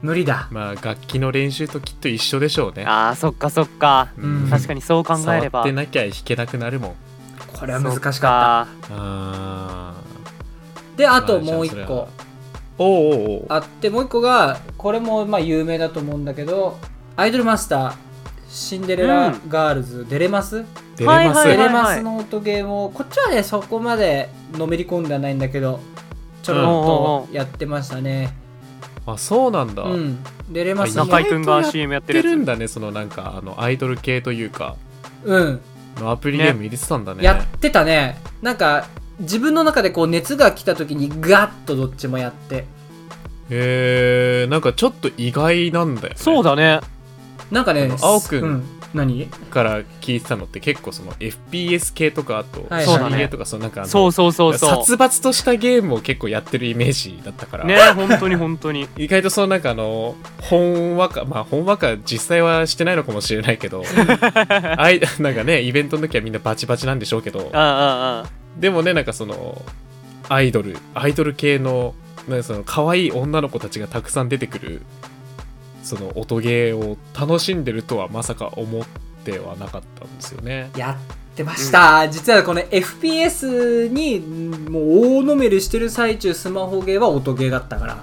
[0.02, 0.48] 無理だ。
[0.50, 2.84] まあ楽器の練習ときっと一緒でしょうね。
[2.86, 4.08] あーそっかそっか。
[4.16, 4.48] うん。
[4.48, 5.60] 確かにそう考えれば。
[5.60, 6.94] 触ってなきゃ弾けなくなるもん。
[7.58, 9.94] これは難しかっそかあ
[10.96, 12.08] たであとまあもう一個。
[12.78, 13.46] おうおうおう。
[13.48, 16.78] あってもう一個がこれもまあ有名だと思うんだけど
[17.16, 18.07] アイドルマスター
[18.48, 20.64] シンデレラガールズ、デレマス
[20.96, 22.90] デレマス、はいデレはいマスの音ゲームを。
[22.90, 25.80] こっちはねそこまでのめり込んではないんだけど
[26.42, 28.34] ちょろっとやってましたね。
[29.06, 30.18] あそうなんだ、うん。
[30.50, 32.36] デレマスあ中井くんが意外とや CM やっやっててるやつ。
[32.36, 34.76] るんだねそのなんかあのアイドル系というか。
[35.24, 35.60] うん。
[35.98, 37.22] のアプリゲーム入れてたんだね。
[37.22, 38.18] やってたね。
[38.40, 38.86] なんか
[39.20, 42.64] 自分の中でこう熱が来た時にガッとどっちもやって。
[43.50, 46.80] へえんかちょっと意外なんだよ、ね、そうだね
[47.50, 49.26] なんかね青くんうん、何？
[49.26, 54.84] から聞いてたのって結構その FPS 系とかあとはいそうだね CD 系とかそのなんかそうそうそうそう。
[54.84, 58.88] 殺伐としたゲームを結構やってるイメージだったから、ね本当に本当に。
[58.96, 63.82] 意外とそのなんかあのほんわかまあほんわか実際はしてないのかもしれないけど
[64.76, 67.50] あいなんかねイベントの時はみんなバチバチなんでしょうけど。
[67.52, 68.30] ああああ。
[68.58, 69.62] でもねなんかその
[70.28, 71.94] アイドルアイドル系の
[72.28, 74.82] なんかその可愛い女の子たちがたくさん出てくる
[75.88, 78.82] その音ゲーを楽しんでるとはまさか思っ
[79.24, 80.70] てはなかったんですよね。
[80.76, 80.98] や
[81.32, 87.98] ってました、実はこの FPS にんもう大のめりしてる最中スマホゲーは音ゲーだったから。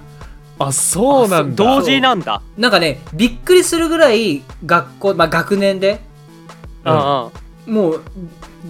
[0.58, 1.64] あそうなんだ。
[1.64, 2.42] 同時なんだ。
[2.58, 6.02] なんかねびっくりするぐらい学校、まあ、学年で
[6.86, 6.92] うん。
[6.92, 7.30] あ
[7.68, 8.02] あもう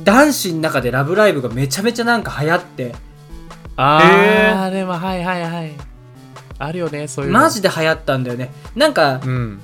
[0.03, 2.95] 男子の中で「ラブライブ!」がめちゃめちゃなんか流行って。
[3.77, 4.71] あへー。
[4.71, 5.71] でもはいはいはい
[6.57, 7.39] あるよねそういうの。
[7.39, 8.51] マジで流行ったんだよね。
[8.75, 9.59] なんかうん。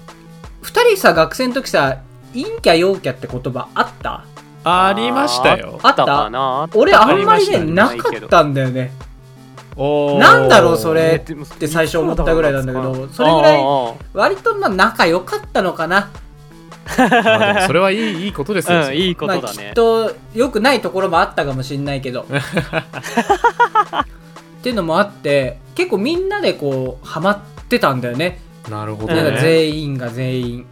[0.63, 1.97] 2人さ学生の時さ
[2.33, 4.25] 陰キャ陽キャって言葉あった？
[4.63, 5.79] ありましたよ。
[5.81, 6.05] あった？
[6.05, 6.69] かな？
[6.75, 8.91] 俺あんまりねなかったんだよね。
[9.77, 16.09] なんだろうそれって最初思ったぐらいなんだけどそれぐらいああ割とまあ仲良かったのかな。
[17.67, 22.25] それはいいいいことですよ、うんいいことまあ、だねきっと良くないところもあったかもしれないけど
[24.61, 28.39] っていうのもあって結構みんなでこうハマってたんだよね。
[28.69, 30.65] なるほどなんかね全員が全員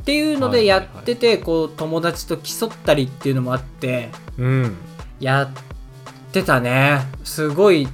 [0.00, 1.02] っていうのでやはいはいはい。
[1.04, 4.76] っててこう友達と競ったりっていうのもあってうん。
[5.20, 7.02] やってたね。
[7.22, 7.86] すごい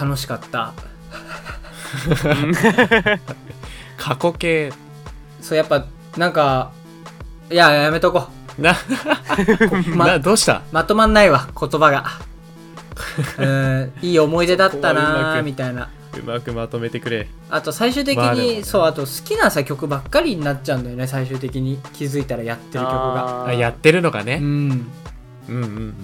[0.00, 0.72] 楽しかった。
[3.98, 4.72] 過去形。
[5.42, 5.84] そうやっぱ
[6.16, 6.72] なんか
[7.50, 8.28] いややめとこ
[8.58, 8.76] なう、
[9.94, 10.62] まなどうした？
[10.72, 12.06] まとまんないわ言葉が
[13.38, 15.88] うんいい思い出だったなみたいな。
[16.18, 17.28] うまくまとめてくれ。
[17.50, 18.62] あと最終的に、まあね。
[18.62, 21.78] そうあと好きなさ曲ばっかりになっちゃうんだよね最終的に。
[21.92, 23.46] 気づいたらやってる曲が。
[23.46, 24.46] あやってるのがね、うん。
[24.46, 25.68] うん、うんうんうん。
[25.68, 25.94] うん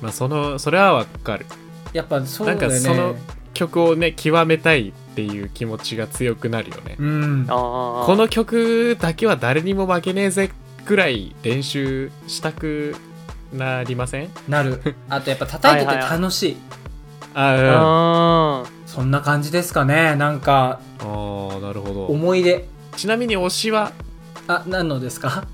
[0.00, 1.46] まあそのそれはわかる。
[1.92, 2.66] やっぱそうだよね。
[2.68, 3.16] なんかその
[3.54, 7.46] 曲をね極めたいっていう気持ちが強くなるよね、うん。
[7.48, 10.50] この曲だけは誰にも負けねえぜ
[10.84, 12.94] くらい練習したく
[13.52, 14.30] なりません？
[14.48, 14.94] なる。
[15.08, 16.56] あとやっぱ叩いててはいはいはい楽しい。
[17.34, 17.68] あうん。
[17.70, 20.16] あそんな感じですかね。
[20.16, 22.06] なんかあーなるほど。
[22.06, 22.66] 思い出。
[22.96, 23.92] ちなみに推しは？
[24.48, 25.44] あ何のですか？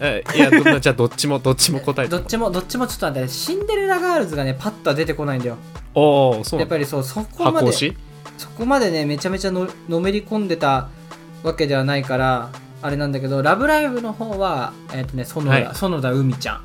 [0.00, 2.10] えいやど じゃあどっちもどっちも答えて。
[2.10, 3.28] どっちもどっちもちょっと待って。
[3.28, 5.56] シンデレラガールズがねパッとは出てこないんだよ。
[5.94, 10.88] おおそうやっぱりそうそこまでそこまでねめちゃめちゃののめり込んでた
[11.42, 12.50] わけではないから
[12.82, 15.70] あれなんだけど「ラブライブ!」の方はえっ、とね園田、はい。
[15.74, 16.60] 園田海ちゃん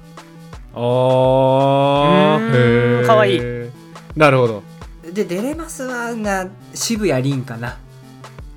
[0.75, 3.03] あー。
[3.03, 3.05] ん。
[3.05, 3.41] かわいい。
[4.15, 4.63] なるほど。
[5.11, 7.77] でデレマスはが渋谷凛かな。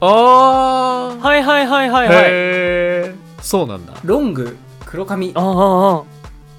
[0.00, 2.16] ああはいはいはいはいはい。
[2.16, 3.94] へえそうなんだ。
[4.04, 5.32] ロング黒髪。
[5.34, 6.04] あああ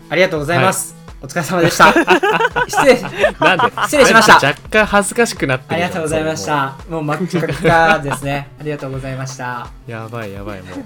[0.09, 1.91] ありがとうございます、お疲れ様でした。
[2.67, 3.01] 失礼。
[3.39, 3.71] なんで？
[3.83, 4.35] 失礼しました。
[4.35, 6.75] 若干恥ずかしくなってる ありがとうございました。
[6.89, 8.49] もう真っ赤っかですね。
[8.59, 9.67] ありがとうございました。
[9.87, 10.77] やばいやばいもう。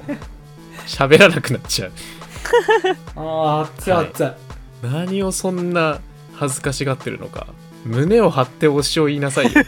[0.88, 1.92] 喋らなくなっちゃう。
[3.16, 4.28] あー熱い熱い、
[4.82, 6.00] 何をそんな
[6.34, 7.48] 恥ずかしがってるのか。
[7.86, 9.52] 胸を張って推しを言いなさいよ。
[9.62, 9.64] い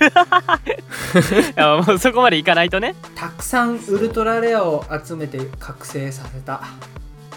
[1.56, 2.95] やもうそこまでいかないとね。
[3.15, 6.62] たくさんウルトラレアを集めて覚醒させた、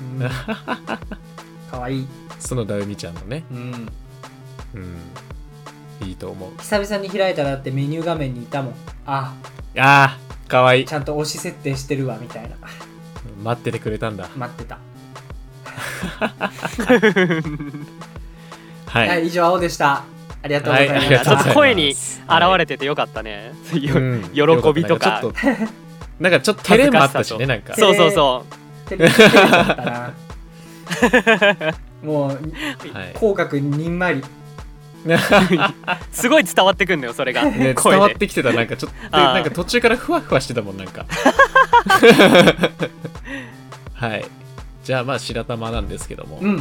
[0.00, 0.28] うん、
[1.70, 2.06] かわいい、
[2.38, 3.44] 園田海ちゃんのね。
[3.50, 3.88] うん、
[4.74, 4.78] う
[6.04, 6.08] ん。
[6.08, 6.50] いいと思う。
[6.60, 8.74] 久々に開いたらってメニュー画面にいたもん。
[9.06, 9.34] あ。
[9.78, 10.84] あーかわいい。
[10.84, 12.56] ちゃんと推し設定してるわみたいな。
[13.42, 14.28] 待っててくれたんだ。
[14.36, 14.78] 待ってた
[18.86, 20.04] はい、はい、以上青でした。
[20.42, 21.54] ありがとうございまはいあた、がとうございます。
[21.54, 21.98] 声に現
[22.58, 24.22] れててよかったね、ようん。
[24.32, 24.40] 喜
[24.72, 25.20] びとか。
[25.22, 27.74] よったなんかちょっとなんかちょっと照れもあったしねなんか。
[27.74, 28.44] そうそうそ
[32.02, 33.12] うもうはい。
[33.14, 34.22] 口角にんまり。
[36.10, 37.98] すごい伝わってくんのよそれが、ね、声で。
[37.98, 38.52] 伝わってきてた。
[38.52, 39.34] なんかちょっとあー。
[39.34, 41.06] なんか途中からふわふわしてたもんなんか。
[43.94, 44.24] はい
[44.86, 46.56] じゃあまあ白玉なんですけども、うん。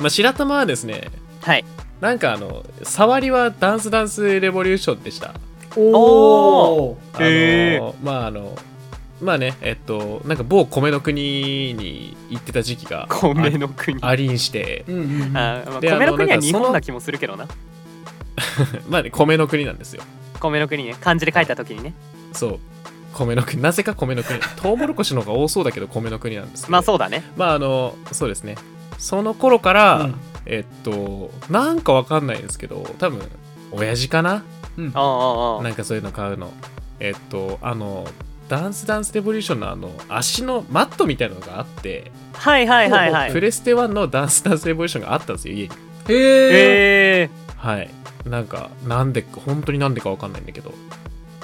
[0.00, 1.12] まあ、白玉はですね
[1.42, 1.64] はい。
[2.00, 5.32] なんかあの触りはダンスダンスレボリューションでした。
[5.76, 8.58] おおあのへまああの
[9.20, 14.02] まあねえっとなんか某米の国に行ってた時期が米の国。
[14.02, 14.84] あありんして。
[14.88, 15.36] うんうんうん。
[15.36, 17.46] あーまあで米の国は日本な気もするけどな。
[18.90, 20.02] まあね米の国なんですよ。
[20.40, 20.96] 米の国ね。
[21.00, 21.94] 漢字で書いた時にね。
[22.32, 22.58] そう
[23.18, 23.60] 米の国。
[23.60, 24.38] なぜか米の国。
[24.56, 26.72] トウモロコシの方が多そうだけど米の国なんですけど。
[26.72, 27.24] まあそうだね。
[27.36, 28.56] まああのそうですね。
[28.98, 30.14] その頃から、うん。
[30.46, 33.20] えっとなんかわかんないんですけど多分
[33.72, 34.44] 親父かな？
[34.78, 34.92] うん。
[34.94, 35.62] ああああ。
[35.62, 36.52] なんかそういうの買うの。
[37.00, 38.06] えっとあの
[38.48, 43.32] ダンスダンスレボリューションのあの足のマットみたいなのがあって、はいはいはいはい。
[43.32, 45.74] プレステ1のダンスダンスレボリューションがあったんですよ家に。
[46.08, 46.50] へえ。
[46.52, 47.90] ええはい。
[48.24, 50.72] なんかなんで本当になんでかわかんないんだけど。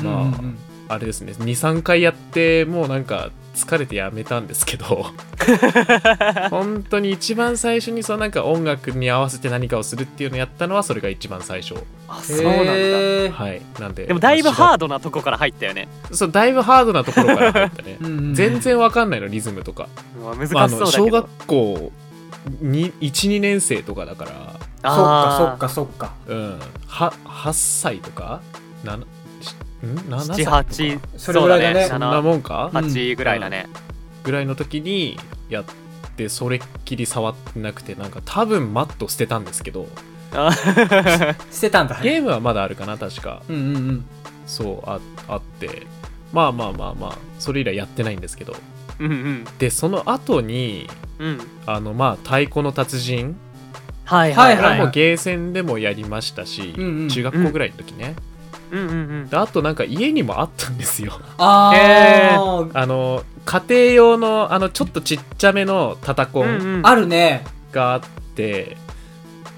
[0.03, 5.07] まあ、うんうんあれですね23回やってもうなんか疲れてやめたんですけど。
[6.51, 11.77] 本当に一番最初にそのなんか音楽に合わせて何かをするっていうのをやったのはそれが一番最初。
[12.09, 12.73] あそうなんだ。
[13.33, 14.07] はいなんで。
[14.07, 15.88] でもだいぶハードドなとこから入ったよね。
[16.12, 17.99] そうだいぶハードなところから入ったね。
[18.03, 19.88] うんうん全然わかんないのリズムとか、
[20.37, 21.05] 難しまああそうだけど。
[21.05, 21.92] の小学校
[22.62, 24.31] 12年生とかだから。
[24.83, 26.12] そっかそっかそっか。
[26.27, 26.61] うん。
[26.88, 28.40] は8歳とか？
[28.83, 29.24] ななしん7歳
[30.09, 31.87] 七八それぐらいだね。
[31.88, 32.70] そんなもんか？
[32.73, 32.83] うん。
[32.88, 33.66] 八ぐらいだね。
[34.23, 35.18] ぐらいの時に
[35.51, 35.64] やっ
[36.16, 39.87] てそれっきり触ってなくてなんか多分マット捨てたんですけど。
[40.33, 40.51] あ
[41.51, 41.99] 捨てたんだ。
[42.03, 43.42] ゲームはまだあるかな確か。
[43.49, 44.05] うんうんうん。
[44.47, 45.87] そうああって。
[46.33, 48.57] まあまあまあまあそれ以来やってないんですけど。
[48.99, 49.44] うんうん。
[49.59, 51.40] でその後にうん。
[51.66, 53.37] あのまあ太鼓の達人。
[54.05, 54.57] はいはいいはい。
[54.57, 57.09] いこれはもうゲーセンでもやりましたし、うんうん。
[57.09, 58.34] 中学校ぐらいの時ね、うん
[58.79, 58.93] うんう
[59.25, 61.13] んであとなんか家にもあったんですよ。
[61.39, 62.71] あへー。
[62.75, 66.87] あの家庭用のあのちょっとちっちゃめのタタコン、うんうん。
[66.87, 67.45] あるね。
[67.73, 68.01] があっ
[68.35, 68.77] て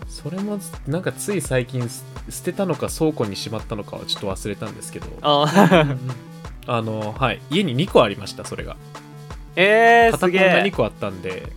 [0.09, 5.07] それもなんかつい最近す捨てたのか倉庫にしまったのかはちょっと忘れたんですけど。
[5.07, 5.97] うんうあ
[6.69, 7.41] あのはい。
[7.51, 8.77] 家に2個ありましたそれが。
[9.55, 11.53] えータタコンがすげえ2個あったんで。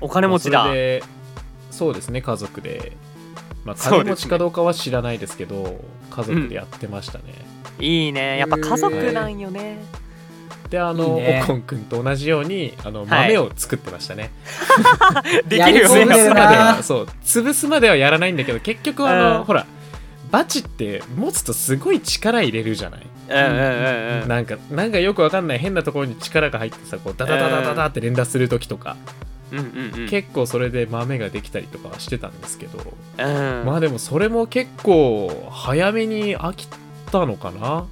[0.00, 0.58] お金持ちだ。
[0.58, 1.02] まあそれで
[1.74, 2.92] そうですね家族で、
[3.64, 5.80] まあ、金持ちかどうかは知らないですけど
[6.14, 7.24] 家族でやってましたね、
[7.80, 8.38] いいね。
[8.38, 9.78] やっぱ家族なんよね。
[10.70, 11.40] であのいいね。
[11.44, 13.34] おこんくんと同じようにあのはい。
[13.34, 14.30] 豆を作ってましたね、
[15.46, 16.04] できるよね。
[16.04, 16.82] 潰すまでなは。
[16.82, 19.44] そう潰すまではやらないんだけど結局あの、うん。
[19.44, 19.66] ほら
[20.30, 24.28] バチって持つとすごい力入れるじゃない、うんうんうんうん。
[24.28, 29.33] なんかなんかよくわかんない変なところに力が入ってさこうダダダダダダって連打する時とか、うんうんうん
[30.08, 32.78] 結構それで豆ができたりとかはしてたんですけど、
[33.18, 33.66] うん。
[33.66, 36.68] まあでもそれも結構早めに飽き
[37.10, 37.86] たのかな。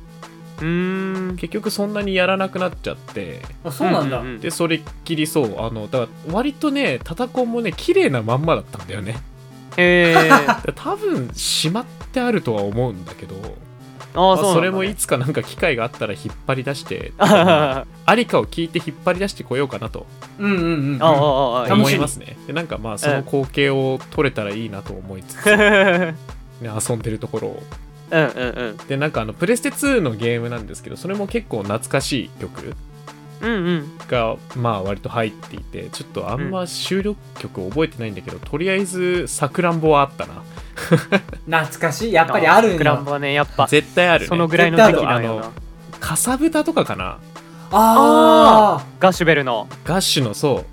[0.59, 1.37] うーん。
[1.37, 3.43] 結局そんなにやらなくなっちゃって。
[3.65, 4.23] あそうなんだ。
[4.41, 5.61] でそれっきりそう。
[5.61, 9.17] あのだから割とねタタコンもね綺麗なまんまだったんだよね。
[9.77, 13.35] へえあで多分しまってあるとは思うんだけど
[14.15, 14.53] あまあそね。
[14.55, 20.07] それもいつかなんか機会があったら引っ張り出してあ ありかを聞いて引っ張り出してこようかなと
[20.39, 20.63] うんうん
[20.95, 22.37] うんああああ思いますね。
[22.47, 26.15] でなんかまあその光景を撮れたらいいなと思いつつ、 ね、
[26.63, 27.63] うん遊んでるところを。
[28.11, 32.75] うんうんでなんかあのプレステ2のゲームなんですけどそれも結構懐かしい曲
[33.41, 33.93] うんうん。
[34.07, 40.43] がまあ割と入っていてちょっとあんま収録曲覚えてないんだけど、とりあえずさくらんぼはあったな
[41.47, 42.13] 懐かしい。
[42.13, 43.67] やっぱりあるんクランよボはねやっぱ。
[43.67, 44.29] 絶対あるね。
[44.29, 45.41] そのぐらいの時期なんよ。
[45.41, 47.19] あなかさぶたとかかな？
[47.71, 49.69] あガッシュベルの。
[49.85, 50.65] ガッシュのそ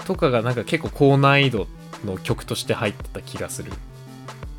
[0.00, 0.04] う。
[0.04, 1.68] とかがなんか結構高難易度
[2.04, 3.72] の曲として入ってた気がする。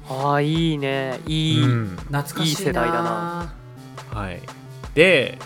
[0.10, 1.20] ああいいね。
[1.26, 1.98] いい、うん。
[1.98, 2.44] あ懐かしいな。
[2.46, 3.54] いい世代だな
[4.12, 4.42] はい。
[4.94, 5.38] で、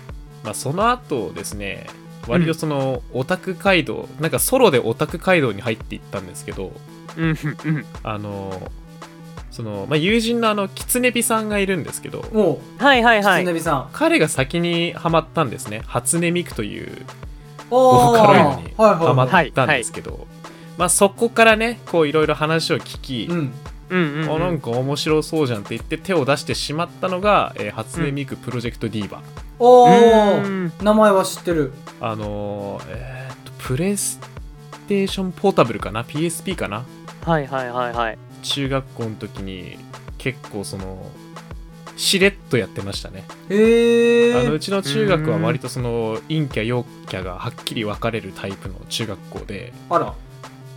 [0.43, 1.87] まあ、その後ですね
[2.27, 6.71] 割とそのオタク街道、なんかソロでオタク街道に入っていったんですけど
[7.17, 7.85] うんうん。
[8.03, 8.71] あの
[9.53, 12.83] その、まあ、友人のあのキツネビさんがいるんですけどもう。
[12.83, 13.41] はいはいはい。
[13.43, 13.89] キツネビさん。
[13.93, 15.83] 彼が先にハマったんですね。
[15.85, 17.05] 初音ミクという
[17.69, 18.97] おボーカロイドにはいはい。
[19.07, 20.27] ハマはいったんですけど、
[20.77, 23.53] まあ、そこからねこういろいろ話を聞き、うん。
[23.89, 29.21] うんうん、あなんうん、か面白そうじゃんって言って手を出してしまったのが、えー初音ミクプロジェクトディーバ、
[29.59, 30.73] おうおん。
[30.81, 31.73] 名前は知ってる。
[32.01, 34.19] あのーえーっとプレイス
[34.87, 36.85] テーションポータブルかな？PSP かな？
[37.23, 39.77] はいはいはいはい中学校の時に
[40.17, 41.03] 結構その
[41.95, 49.73] しれっとやってましたね、へえあのうちの中学は割とその陰キャ陽キャがはっきり分かれるタイプの中学校で。
[49.89, 50.13] あら。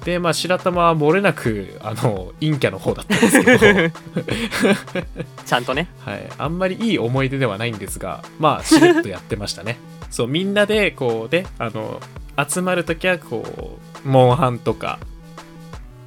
[0.05, 5.09] でまあ白玉は漏れなくあの陰キャの方だったんですけど。
[5.45, 5.89] ちゃんとね。
[6.01, 9.79] はい、あんまりいい思い出ではないんですがまあしれっとやってましたね。
[10.11, 12.01] そうみんなでこうであの
[12.49, 14.99] 集まるときはこうモンハンとか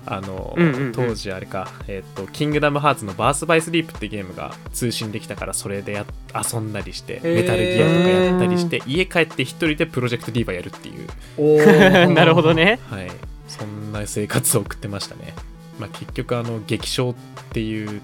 [0.05, 0.91] あの、うんうんうん。
[0.91, 7.35] 当時あれかえっ、と「キングダムハーツ」の「バース・バイ・スリープ」ってゲームが通信できたからそれでや遊んだりしてー。
[7.35, 11.07] メタルギアとかやったりして家帰って一人でプロジェクトディーバやるっていう。
[11.37, 12.07] おー。
[12.13, 12.79] なるほどね。
[12.89, 13.11] はい、
[13.47, 15.33] そんな生活を送ってましたね。
[15.79, 17.15] まあ、結局あの激唱っ
[17.53, 18.01] ていう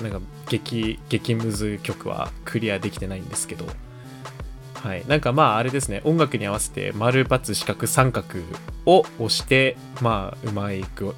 [0.00, 3.66] なんか激激ムズ曲はクリアできてないんですけど、
[4.74, 6.00] はい、なんかまああれですね。
[6.04, 8.28] 音楽に合わせて丸×四角三角
[8.86, 11.14] を押してまあうまく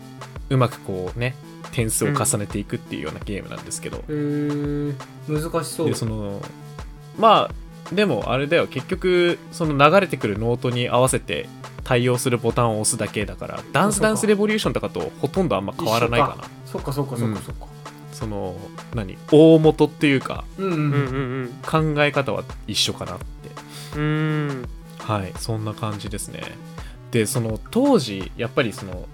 [0.51, 1.35] うまくこうね
[1.73, 4.95] 点数を重ねていくっていうようなゲームなんですけど、へー
[5.29, 6.41] 難しそうでその
[7.19, 11.49] まあでもあれだよ結局その流れてくるノートに合わせて
[11.85, 15.49] 対応するボタンを押すだけだからダンスダンスレボリューションとかとほとん。
[15.49, 15.67] どあん。
[15.67, 17.67] ま変わらないかなそっかそっかそっかそっか
[18.13, 18.57] その
[18.95, 20.73] 何大元っていうかうん。
[20.73, 20.79] うん。
[20.79, 20.89] うん。
[20.93, 20.95] う
[21.45, 21.95] ん。
[21.95, 23.27] 考え方は一緒かなって
[23.99, 24.69] うん。
[24.99, 25.65] はいそん。
[25.65, 26.43] な感じですね
[27.11, 29.07] でその当時やっぱりその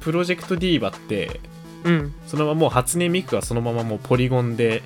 [0.00, 1.40] プロジェクトディーバって
[1.84, 2.14] うん。
[2.26, 4.82] そのままもう初音ミクがそのままもうポリゴンで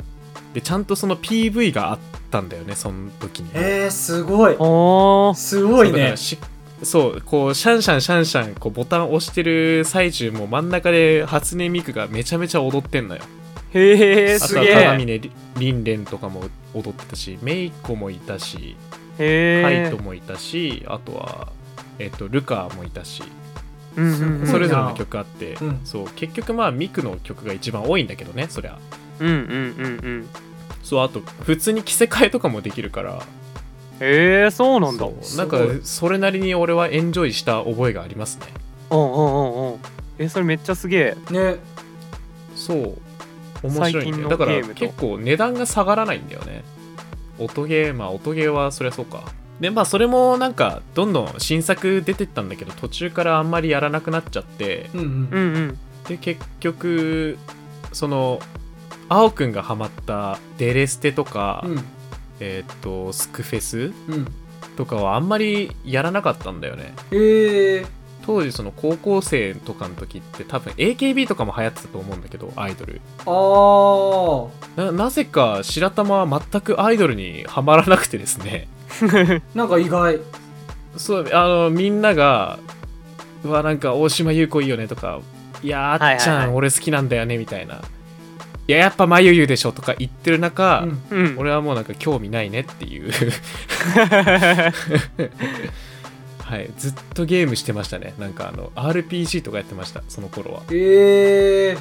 [0.53, 1.99] でちゃんとその PV があっ
[2.31, 3.51] たんだよねその時に。
[3.55, 4.57] えー、すごい。
[4.59, 5.35] おー。
[5.35, 5.93] すごいね。
[5.93, 6.39] そうだからし
[6.83, 13.23] そうこうシャンシャンシャンシャンこうボタン押してる最中も真ん中で初音ミクがめちゃめちゃ踊ってんのよ。
[13.73, 18.77] へえあとはすげえ鏡峰りりんれんとかも踊ってたしメイコもいたし
[19.17, 21.49] カへえイトもいたしあとは
[21.99, 23.23] えっとルカもいたし
[23.95, 25.81] それぞれの曲あって、うん。
[25.85, 28.79] そう結局まあミクの曲が一番多いんだけどねそりゃ。
[29.21, 29.45] うんうんうん
[30.03, 30.29] うん。
[30.83, 33.23] そうあと普通に着せ替えとかもできるから。
[34.01, 35.07] へえそうなんだ。
[35.37, 38.47] なんかそれなりに俺はエンジョイした覚えがありますね。
[38.91, 39.79] うんうんうんうん。
[40.19, 41.33] えそれめっちゃすげえ。
[41.33, 41.57] ね。
[42.57, 42.99] そう。
[43.63, 44.81] 面白いんだよだからゲームと。
[44.81, 46.65] 結構値段が下がらないんだよね。
[47.39, 49.25] 音ゲーまあ音ゲーはそりゃそうか
[49.61, 55.07] でまあそれもなんかどんどん新作出てったんだけど途中からあんまりやらなくなっちゃってうんうん。
[55.07, 55.79] うんうん。
[56.09, 57.39] で結局
[57.93, 58.41] その
[59.09, 61.85] 青くんがハマったデレステとか、うん。
[62.41, 64.27] えーっとスクフェスうん。
[64.77, 66.95] とかはあんまりやらなかったんだよね。
[67.13, 67.87] へえ
[68.27, 73.01] 当時その高校生とかの時って多分 AKB とかも流行ってたと思うんだけどアイドル。
[73.21, 74.49] あー。
[74.77, 78.67] ななぜか白玉は全くアイドルにはまらなくてですね
[79.55, 80.19] なんか意外。
[80.97, 82.59] そうあのみんなが
[83.45, 85.21] 「うわなんか大島優子いいよね」とか
[85.63, 86.57] 「いやあっちゃん、はいはいはい。
[86.57, 87.83] 俺好きなんだよね」みたいな
[88.69, 91.19] 「いややっぱまゆゆでしょ」とか言ってる中、うん。
[91.19, 93.11] うん俺はもうなんか興味ないねっていう。
[96.45, 98.15] はいずっとゲームしてましたね。
[98.19, 100.61] なんかあの RPG とかやってましたその頃は。
[100.71, 101.77] へえ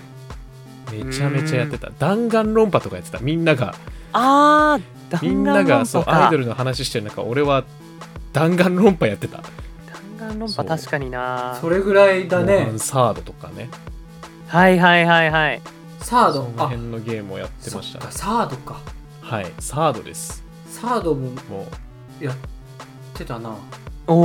[0.91, 1.91] めちゃめちゃやってた。
[1.99, 3.75] 弾丸論破とかやってたみんなが。
[4.13, 4.81] あー
[5.21, 7.63] みんながそうアイドルの話してる中俺は
[8.31, 9.37] 弾丸論破やってた。
[9.37, 9.47] 弾
[10.19, 11.57] 丸論破確かにな。
[11.61, 12.71] それぐらいだね。
[12.77, 13.69] サードとかね。
[14.47, 15.61] はいはいはいはい。
[15.99, 17.99] サードそのあ辺のゲームをやってました。
[17.99, 18.79] かサードか。
[19.21, 20.43] はいサードです。
[20.69, 21.67] サードもも
[22.21, 22.23] う。
[22.23, 22.35] やっ
[23.13, 23.55] てたな。
[24.07, 24.15] お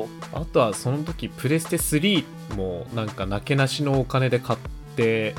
[0.00, 4.58] おあとはその時プレステ3もなんかなけなしのお金で買っ
[4.96, 5.34] て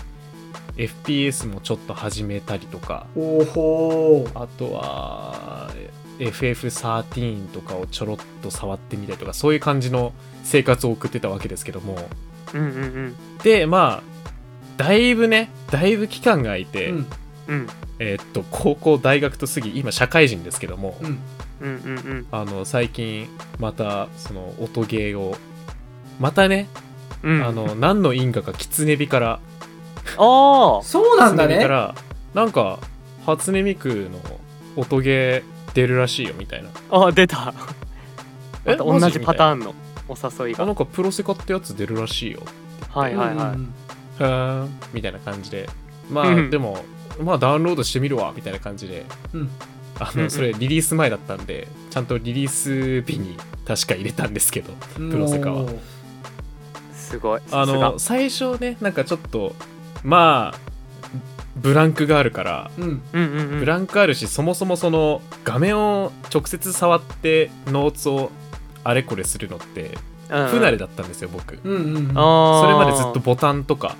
[0.78, 3.06] FPS もちょっと始めたりとか。
[3.16, 4.44] おほー。
[4.44, 5.72] あとは
[6.20, 10.14] FF13 とかをちょろっと触ってみたりとかそういう感じの
[10.44, 11.98] 生活を送ってたわけですけども。
[12.54, 13.16] うんうんうん。
[13.40, 14.04] でまあ
[14.78, 17.08] だいぶねだいぶ期間が空いて、うん。
[17.48, 17.68] うん。
[18.00, 21.20] えーっと高校大学と過ぎ今社会人ですけども、うん。
[21.62, 22.28] うんうんうん。
[22.32, 23.28] あの最近
[23.60, 25.36] またその音ゲーを
[26.20, 26.68] またね、
[27.24, 27.46] うん。
[27.46, 29.40] あの何の因果か狐火から
[30.18, 31.60] ああそうなんだね。
[31.60, 31.96] から
[32.34, 32.80] なんか
[33.26, 34.20] 初音ミクの
[34.76, 36.70] 音ゲー出るらしいよみたいな。
[36.92, 37.54] あ出た。
[38.66, 39.74] また同じパターンの
[40.08, 40.64] お誘いが。
[40.64, 42.42] あなんかプロセカってやつ出るらしいよ。
[42.90, 45.70] はいはいはい、うんみたいな感じで。
[46.10, 46.84] まあ、うんでも
[47.24, 49.06] まあダウンロードしてみるわみたいな感じで。
[49.34, 49.50] うん。
[50.00, 53.38] あのそれリリース前だったんでちゃんとリリース日に
[53.68, 55.12] 確か入れたんですけどうん。
[55.12, 55.70] プロセカは。
[56.94, 57.42] すごい。
[57.52, 59.54] あの最初ねなんかちょっと
[60.04, 60.60] まあ
[61.58, 62.84] ブランクがあるからうん。
[62.84, 63.60] うんうんうん。
[63.60, 68.32] ブランクあるしそもそもその画面を直接触ってノーツを
[68.84, 69.98] あれこれするのって
[70.28, 71.60] 不慣れだったんですよ僕。
[71.64, 72.18] うんうんうん。
[72.18, 73.96] あーそれまでずっとボタンとか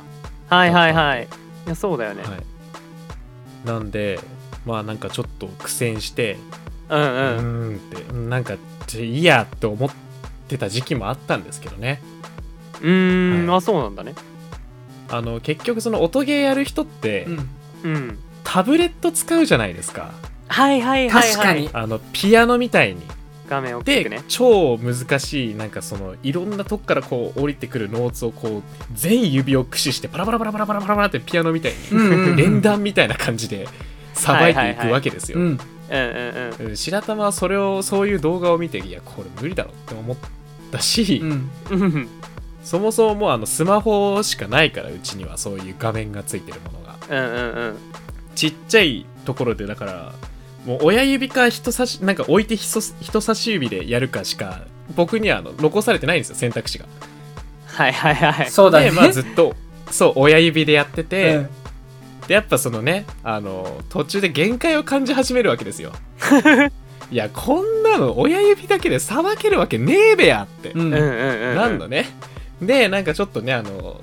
[0.50, 1.24] はいはいはい。
[1.66, 3.68] いやそうだよね、はい。
[3.68, 4.20] なんで
[4.66, 6.38] まあなんかちょっと苦戦して
[6.90, 8.56] うんううんーんってなんか
[8.88, 9.90] じゃあいいやって思っ
[10.48, 12.02] てた時期もあったんですけどね。
[12.82, 13.58] うーん、はい。
[13.58, 14.16] あそうなんだね
[15.12, 17.50] あの結局その音ゲーやる人って、うん。
[17.84, 18.20] うん。
[18.44, 20.12] タブレット使うじゃないですか。
[20.48, 21.70] はいはいはい、はい、確かに。
[21.74, 23.02] あのピアノみたいに。
[23.48, 24.24] 画面大きで、くね。
[24.30, 32.36] 超難しいなんかそのいろんなとこからこう降りてくるノーツをこう全指を駆使してパラパラパラパラパラパラパラってピアノみたいに、うんうんうん。
[32.38, 33.68] 連弾みたいな感じで
[34.14, 35.54] さばいていくわけですよ、うんうん
[36.60, 36.68] うん。
[36.68, 40.18] うん白玉はそれをそういう動画を見ていやこれ無理だろって思っ
[40.72, 41.50] たし、うん
[42.64, 46.96] そもそももうあのスマホしかないからうちにはそういう画面がついてるものが。
[47.10, 47.78] うんうんうん。
[48.36, 50.14] ちっちゃいところでだから
[50.66, 54.62] もう親指か人差しなんか置いて人人差し指でやるかしか
[54.96, 56.86] 僕にはあの残されてないんですよ選択肢が。
[57.66, 58.52] はいはいはい。
[58.52, 58.86] そうだね。
[58.86, 59.56] でまあずっと
[59.90, 61.50] そう親指でやってて、うん。
[62.28, 65.94] でやっぱそのねあの途中で限界を感じ始めるわけですよ。
[67.12, 70.82] いやこんなの親指だけでさばけるわけねえべやって、うん。
[70.82, 71.56] うんうんうんうん。
[71.56, 72.06] なんのね
[72.62, 74.02] でなんかちょっとねあの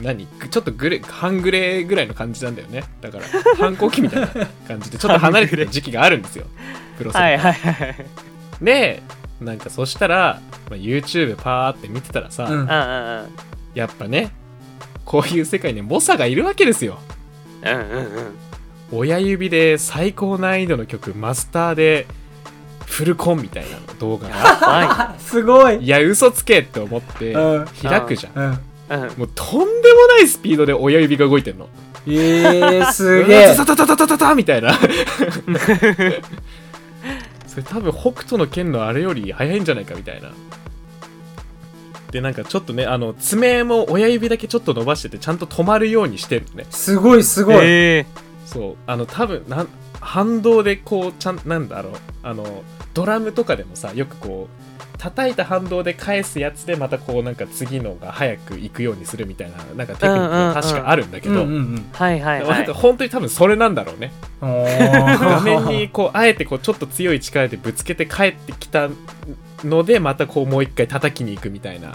[0.00, 0.26] 何？
[0.26, 2.84] ちょっとグレ半グレぐらいの感じなんだよね。
[3.00, 3.24] だから
[3.58, 4.28] 反抗期みたいな
[4.68, 6.46] 感じでちょっと離れてた時期があるんですよ。
[6.98, 7.96] プロセはいはいはい。
[8.62, 9.02] で
[9.40, 10.40] なんかそしたら、
[10.70, 12.66] まあ、YouTube パーって見てたらさ、うん。
[13.74, 14.30] やっぱね
[15.04, 16.98] こういう世界に猛者がいるわけですよ。
[17.62, 18.38] うんうんうん。
[18.92, 22.06] 親指で最高難易度の曲マスターで
[22.86, 24.34] フルコンみたいなの動画が。
[24.34, 25.76] は すごい。
[25.78, 27.66] いや嘘つけって思ってうん。
[27.82, 28.42] 開くじゃん。
[28.42, 28.52] うん。
[28.52, 28.56] い
[28.88, 29.18] うん。
[29.18, 31.68] もうとんでもないスピードで親指が動いてんの。
[32.06, 33.54] えー、 すげえ。
[33.56, 34.72] タタタタタタタみたいな。
[37.46, 40.30] それ多分北斗の剣のあれより速いんじゃないかみたいな。
[42.12, 46.66] でなんかちょっとねあの爪も親指だけちょっと伸ばしててちゃんと止まるようにしてるのね。
[46.70, 48.06] すごいすごい、え
[48.44, 48.76] そう。
[48.86, 49.68] あの多分なん
[50.00, 51.92] 反動でこうちゃんなんだろう。
[52.22, 52.62] あの
[52.96, 64.12] ドラムとかでもさよくこう叩いた反動で返すやつでまたこうなんか次のが早く行くようにするみたいななんかテクニックが確かあるんだけど、うんはいはい本当に多分それなんだろうね。
[64.40, 68.88] 画面にこうあえてこうちょっと強い力でぶつけて帰ってきた
[69.62, 71.92] のでまたこうもう一回叩きに行くみたいな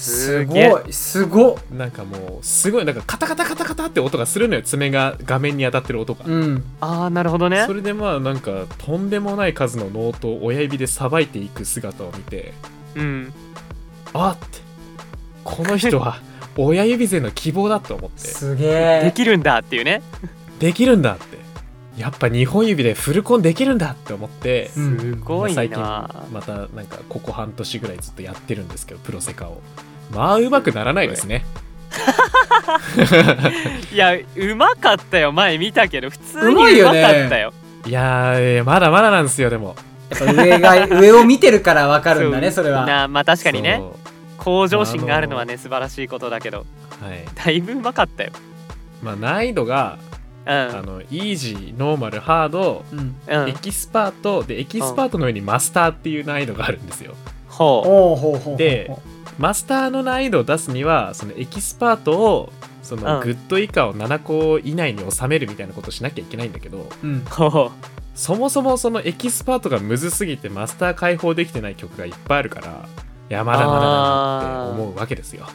[0.00, 6.64] すごいすごいなんかもうすごいなんかカタカタカタカタって音がするのよ爪が画面に当たってる音が、うん。
[6.80, 7.64] ああなるほどね。
[7.66, 12.54] それでまあなんかとんでもない数のノートを親指でさばいていく姿を見て
[12.94, 13.32] うん。
[14.14, 14.58] あって。
[15.44, 16.20] この人は
[16.56, 18.28] 親指勢の希望だと思って。
[18.28, 20.02] すげでえきるんだっていうね。
[20.58, 21.38] できるんだって。
[21.96, 24.98] やっぱ2本指でフルコンできるんだって思って、うん。
[24.98, 29.60] すごいな、最近またなんかここ半年ぐらいずっとやってるんですけどプロセカを
[30.10, 31.44] まあうまくならないですね。
[33.92, 35.32] いやうまかったよ。
[35.32, 37.52] 前見たけど普通にうまかったよ。
[37.86, 39.76] いやまだまだなんですよでも。
[40.10, 42.84] 上が上を見てるからわかるんだねそれは。
[42.84, 43.76] なまあ確かにね。
[43.78, 43.98] そ
[44.38, 46.66] 向上心があるのはね素晴らしいことだけど。
[47.02, 47.24] うはい。
[47.34, 48.32] だいぶうまかったよ。
[49.02, 49.98] まあ難易度が、
[50.46, 50.52] うん。
[50.52, 53.16] あのイージーノーマルハードうん。
[53.26, 53.48] うん。
[53.48, 57.14] エキスパートでエキスパートの上にマスターっていう難易度があるんですよ。
[57.48, 58.56] ほおうほうほうほう。
[58.56, 58.90] で
[59.40, 63.24] マスターの難易度を出すにはそのエキスパートをそのうん。
[63.24, 67.24] グッド以下を7個以内に収めるみたいなことをしなきゃいけないんだけどうん。
[68.14, 72.86] そもそもそのエキスパートがむずすぎてマスター解放できてない曲がいっぱいあるから
[73.30, 75.46] いやまだまだだなって思うわけですよ。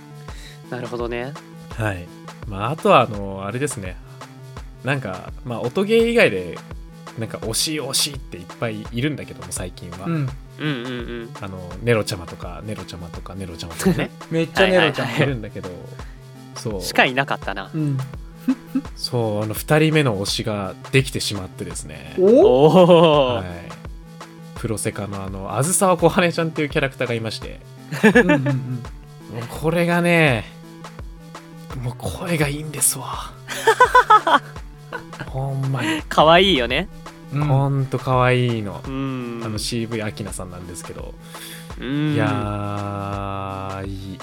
[0.68, 1.34] うなるほどね。
[1.78, 2.08] はい。
[2.48, 3.98] まああとはあのあれですね。
[4.84, 6.58] なんかまあ音ゲー以外で
[7.20, 10.30] なんか惜しい惜しいっていっぱいいるんだけども最近は、うん
[10.60, 10.92] うんうんう
[11.26, 11.30] ん。
[11.42, 14.12] あのネロちゃまとかネロちゃまとかネロちゃまとかね。
[14.32, 15.70] めっちゃネロちゃん、はいいるんだけど
[16.56, 16.82] そう。
[16.82, 17.70] しかいなかったな。
[17.74, 17.98] うん。
[18.96, 22.16] そうあの2人目の推しができてしまってですね。
[22.20, 23.46] おおお、はい。
[24.56, 27.60] プロセカのあのあずさわこはねちゃんっていうキャラクターがいまして。
[28.04, 28.44] うんうんうん。
[28.44, 30.46] もうこれがね
[31.82, 33.34] もう声がいいんですわ。
[35.28, 36.02] ほんまに。
[36.04, 36.88] かわいいよね。
[37.00, 37.05] うん
[37.44, 38.82] ほんとかわいいの。
[38.86, 39.42] うん。
[39.44, 41.14] あの CV アキナさんなんですけど、
[41.80, 42.14] うん。
[42.14, 44.20] いやーいい。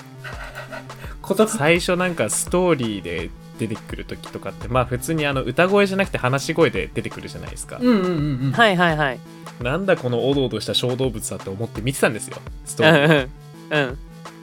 [1.21, 8.53] こと最初なんかストーリーで出てくる時とかってまあ普通にあの歌声じゃなくて話し声で出てくるじゃないですか、うんうんうんうん。
[8.53, 9.21] はいはいはい。
[9.63, 13.29] なんだこのおどおどした小動物だって思って見てたんですよストうんーリー。
[13.71, 13.99] うんうん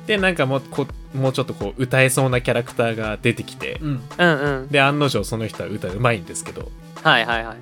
[0.07, 3.79] でなんかもうこもうちょっとこう歌えそうなキャラクターが出てきて。
[3.79, 4.67] うん。
[4.71, 6.71] で案の定その人は歌うまいんですけど。
[7.03, 7.57] はいはいはい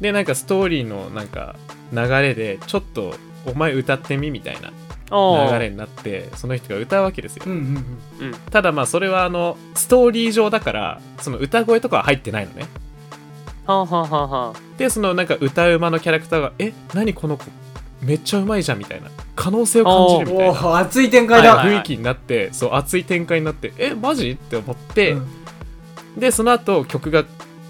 [0.00, 1.56] でなんかストーリーのなんか
[1.92, 3.14] 流れでちょっと
[3.46, 4.70] お前歌ってみみたいな
[5.10, 7.44] 流れになってその人が歌うわけですよ。
[7.46, 7.52] うん
[8.20, 8.34] うんうん。
[8.50, 12.66] ただまあそれはあのストーリー上だからその歌声とかは入ってないのね。
[13.66, 14.78] はあはあはあはあ。
[14.78, 17.44] でそのなんか歌うまのキャラクターが「え何この子
[18.02, 19.08] めっちゃうまいじゃんみたいな。
[19.34, 20.66] 可能性を感じるみたいおな。
[20.68, 21.76] お熱い展開だ、はいはい。
[21.78, 24.32] 雰囲気になってそう熱い展開になってえマジ？
[24.32, 25.26] って思って、うん。
[26.18, 27.24] でその後曲が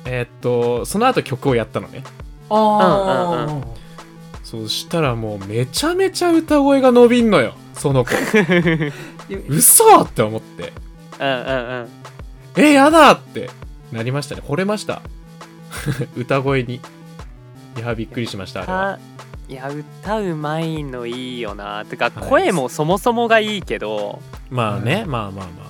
[0.07, 2.03] えーっとその後曲をやったのね。
[2.49, 3.65] ああ、うんうん
[4.47, 8.13] そしたらもうめちゃめちゃ歌声が伸びんのよその子。
[9.49, 10.73] 嘘って思って。
[11.19, 11.89] うんうん
[12.57, 12.63] うん。
[12.63, 13.51] えやだって。
[13.91, 14.43] なりましたね。
[14.47, 15.03] 惚れました。
[16.17, 16.77] 歌声に。
[16.77, 16.81] い
[17.81, 18.91] やびっくりしましたあれは。
[18.93, 18.99] あ
[19.49, 22.29] いや歌うまいのいいよなてかはい。
[22.29, 25.66] 声もそもそもがいいけど、まあね、まあまあま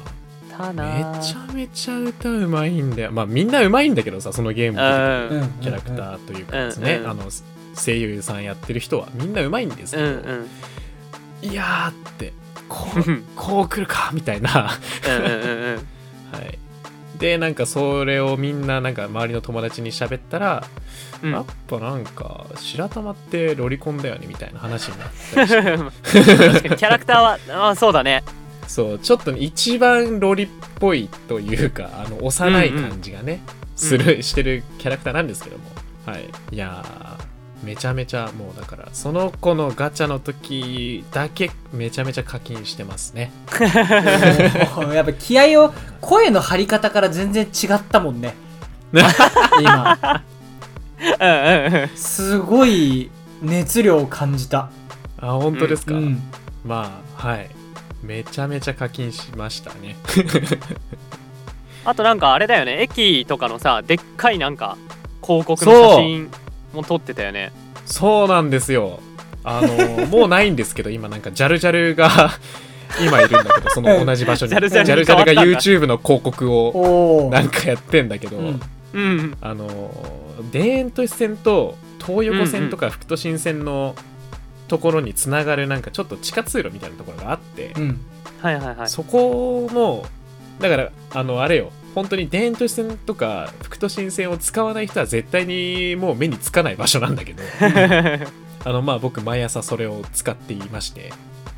[0.56, 0.84] たあな。
[1.14, 3.12] めちゃめちゃ歌うまいんだよ。
[3.12, 5.28] まあみんなうまいんだけどさそのゲーム出て。
[5.28, 5.42] くるうん。
[5.42, 7.30] うんキャラクターというかですね、うんうんあの
[7.78, 10.10] 声優さんやってる人はみんなうまいんですけど、うん
[11.42, 11.48] うん。
[11.50, 12.32] いやーって
[12.68, 14.50] こうこう来るかみたいな。
[14.72, 14.78] は
[16.42, 16.58] い。
[17.18, 20.66] でなんかそれをみんななんか周りの友達に喋ったら、
[21.22, 21.32] うん。
[21.32, 25.62] やっぱなんか白玉ってロリコンだよねみたいな話になったりして。
[26.48, 28.24] 確かにキャラクターはあそうだね
[28.66, 30.48] そうちょっとね一番ロリっ
[30.78, 33.40] ぽいというかあの幼い感じがね、
[33.76, 35.64] するしてるキャラクターなんですけども。
[36.06, 36.28] はい。
[36.52, 43.32] いやーめちゃめちゃもうだからその子のガチャの時だけめちゃめちゃ課金してますね。
[44.92, 48.34] やっぱ気合を声の張り方から全然違ったもんね。
[49.60, 50.22] 今。
[51.20, 51.88] うんうんうん。
[51.96, 53.10] すごい
[53.42, 54.70] 熱量を感じた。
[55.18, 56.22] あ本当ですか、うん。
[56.64, 57.55] まあはい
[58.06, 59.96] めちゃめちゃ課金しましたね。
[61.84, 62.80] あとなんかあれだよね。
[62.82, 64.76] 駅とかのさでっかいなんか
[65.22, 66.30] 広告の写真
[66.72, 67.52] も撮ってたよね。
[67.84, 69.00] そうなんですよ。
[69.44, 72.10] あの もうないんですけど今なんかジャルジャルが
[73.00, 74.50] 今いるんだけどその同じ場所に。
[74.50, 78.60] ジャルジャルにジャルジャルが YouTube の広告をなんかやってんだけど、うん
[78.94, 79.36] うん。
[79.40, 79.90] あの
[80.52, 83.94] 田園都市線と東横線とか副都心線の
[84.68, 88.00] ところにつながるなんかちょっと地下通路みたいなところがあって、うん。
[88.40, 88.88] はいはいはい。
[88.88, 90.06] そこも
[90.60, 91.72] だからあのあれよ。
[91.94, 97.42] 本当に田園都市線とか副都心線を使わない人は絶対にもう目につかない場所なんだけど
[98.64, 101.12] あのまあ僕毎朝それを使っていまして。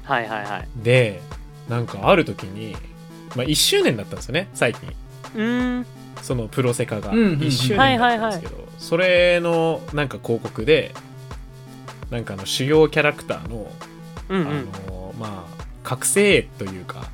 [0.05, 0.69] はいはいはい。
[0.77, 1.21] で
[1.69, 2.77] なんかある時に、
[3.37, 4.89] まあ、1周年だったんですよね最近。
[5.35, 5.87] うーん。
[6.23, 7.39] そのプロセカがうんうんうん。
[7.41, 10.95] 1周年だったんですけど、それのなんか広告で
[12.11, 13.71] なんかあの主要キャラクターの,、
[14.29, 14.49] うんうん。
[14.49, 17.09] あのまあ覚醒というか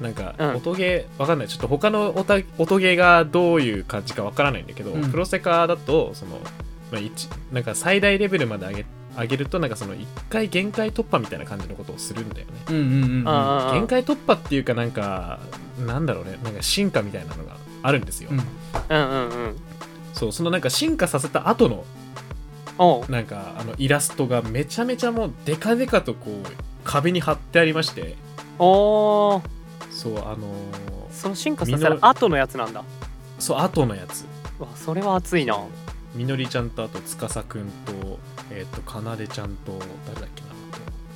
[0.00, 0.56] なんかうん。
[0.56, 1.48] 音ゲーわかんない。
[1.48, 5.10] ちょっと他の音音ゲーがどういう感じかわからないんだけど、うん。
[5.10, 6.40] プロセカだとその、
[6.90, 8.86] まあ、一なんか最大レベルまで上げ
[9.18, 12.52] 上げるとなんかその1回限界突破みたいな感じのことをするんだよね。
[12.70, 12.82] うんうん
[13.20, 13.74] うんああ。
[13.74, 15.40] 限界突破っていうかなんか
[15.78, 16.38] なんだろうね。
[16.42, 19.56] なんか進化みたいなのがあるんですよ、うんうんうんうん。
[20.14, 21.84] そうそのなんか進化させた後の
[23.08, 26.46] なんかあのイラストがめちゃめちゃもうデカデカとこう
[26.82, 28.16] 壁に貼ってありまして。
[28.58, 29.42] おー。
[29.90, 32.82] そうあのーその進化させた後のやつなんだ。
[33.38, 34.24] そう後のやつ。
[34.58, 35.58] うわそれは熱いな。
[36.14, 38.18] みのりちゃんとあと司くんと
[38.50, 40.48] えっ、とかなでちゃんと誰だっけな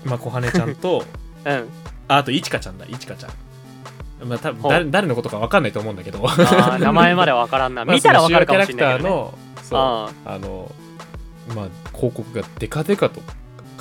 [0.04, 1.04] まあこはねちゃんと
[1.46, 1.68] うん。
[2.08, 4.28] ああといちかちゃんだいちかちゃん。
[4.28, 6.22] まあ多分誰誰のことかわかんないと思うんだけど。
[6.78, 7.84] 名前までわからんな。
[7.86, 9.38] 見たらわかるかもしれないけど、ね、
[9.70, 10.70] まあその
[11.54, 13.20] まあ広告がデカデカと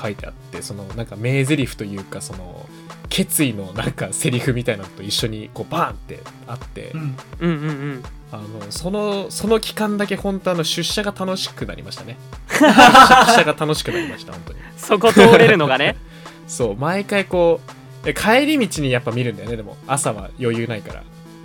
[0.01, 2.67] 書いてあってそのなんか名台詞というかその
[3.09, 7.59] 決意のなんかセリフみたいなのと一緒にこうバーンってあって、うんうんうん。
[7.59, 8.03] うん
[8.33, 12.17] あのそのその期間だけ本当あの出社が楽しくなりましたね。
[12.49, 14.59] 出社が楽しくなりました本当に。
[14.75, 15.97] そこ通れるのがね。
[16.47, 17.61] そう毎回こ
[18.01, 19.77] うで帰り道にやっぱ見るんだよねでも。
[19.85, 21.03] 朝は余裕ないから、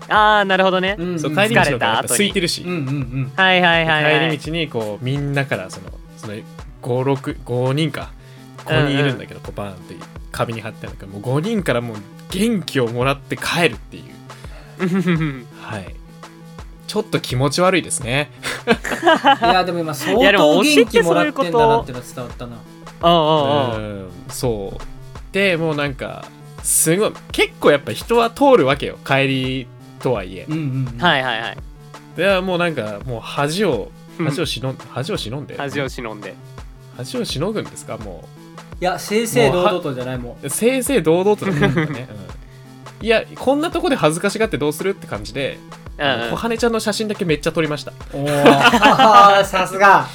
[0.09, 1.21] ああなるほどね、うん。
[1.21, 3.33] そう帰り道の方がやっぱ空いてるし、うんうんうん。
[3.37, 6.35] はいはいはい、はい、帰り道にこうみんなからそのその
[6.83, 8.11] 565人か。
[8.65, 9.95] 5人いるんだけど、こうバーンって
[10.31, 11.97] 壁に貼ってあるんだけどもう5人からもう
[12.31, 15.47] 元気をもらって帰るっていう。
[15.63, 15.95] はい。
[16.87, 18.31] ちょっと気持ち悪いですね。
[19.41, 22.57] いやでも今相いやでも当元気もらってんだなってのは伝わったな。
[22.57, 22.61] あ
[23.01, 23.79] あ
[24.33, 24.81] そう。
[25.33, 26.27] でもうなんか
[26.63, 28.99] すごい結構やっぱ人は通るわけよ。
[29.07, 29.67] 帰り
[30.01, 30.47] とはいえ。
[30.49, 30.99] うんうんうん。
[30.99, 31.57] はいはいはい。
[32.17, 35.57] でもうなんかもう恥をうん恥をしのん恥を忍んで。
[35.57, 36.35] 恥を忍んで。
[36.97, 37.97] 恥をしのぐんですか？
[37.97, 38.29] も
[38.81, 42.09] いや正々堂々とじゃないもんう正々堂々とだね、
[43.01, 45.59] うん、いやこんなとこで恥ずかしがってどうするって感じで
[45.99, 46.23] うん。
[46.23, 47.93] うん小羽ちゃんの写真だけめっちゃ撮りました。
[48.13, 48.27] おお
[49.45, 50.07] さすが。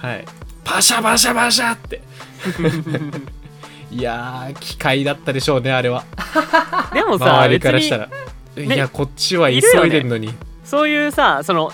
[0.00, 0.24] はい。
[0.64, 2.02] パシャパシャパシャって。
[3.90, 6.04] いやー機械だったでしょうねあれは。
[6.92, 8.08] でもさ周りからしたら。
[8.56, 10.34] いやこっちは急いでんのに、
[10.64, 11.72] そういうさその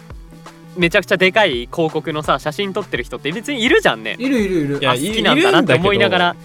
[0.79, 4.16] めちゃくちゃでかい広告のさ写真撮ってる人って別にいるじゃんね。
[4.18, 4.79] いるいるいる。
[4.79, 6.37] いやあ好きなんだなって思いながいるんら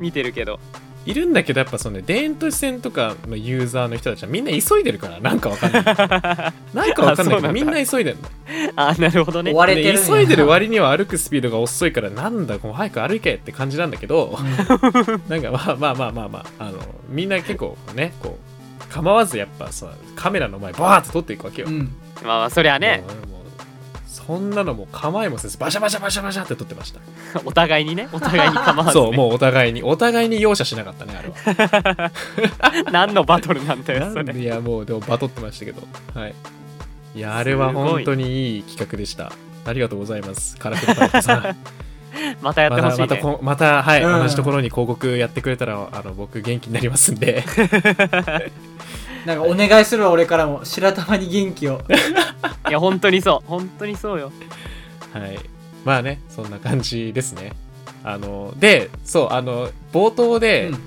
[0.00, 0.58] 見てるけど。
[1.04, 5.82] いるんだけどやっぱそのね田園都市線とかのユーザーの人たちはみんな急いでるからなんかわかんない。
[6.72, 8.18] なんかわかんないけどみんな急いでる。
[8.22, 8.28] の
[8.76, 9.52] あなるほどね。
[9.52, 14.38] 追われてるんやで急いでる割には歩くスピードが遅いからなんだこう早く歩けって感じなんだけど
[15.28, 16.78] なんかまあまあまあまあまああの
[17.08, 21.92] みんな結構ねこう構わずやっぱさカメラの前バーって撮っていくわけよ、うん。
[22.22, 23.02] まあまあそりゃね
[24.12, 27.00] そんなのもう構えもせずバシャバシャバシャバシャって撮ってました。
[27.46, 28.10] お互いにね。
[28.12, 32.10] お互いに構わず、ね、そうもうお互いにお互いに容赦しなかったねあれは。
[32.92, 34.38] 何のバトルなんだよそれ。
[34.38, 35.82] いやもうでもバトってましたけど。
[36.14, 36.34] はい。
[37.14, 39.32] いやあれは本当にいい企画でした。
[39.64, 40.58] ありがとうございます。
[40.58, 41.56] カラフルパイプさん
[42.42, 43.06] またやってほしいね。
[43.06, 44.20] またまたこまたはい、うん。
[44.20, 47.44] 同じところに広告やってくれたらあの僕元気になりますんで。
[49.24, 50.64] なんかお願いするわ俺からも。
[50.64, 51.80] 白玉に元気を。
[52.68, 53.48] いや本当にそう。
[53.48, 54.32] 本当にそうよ。
[55.12, 55.38] はい。
[55.84, 57.52] まあねそんな感じですね。
[58.04, 60.78] あのでそうあの冒頭で、うん。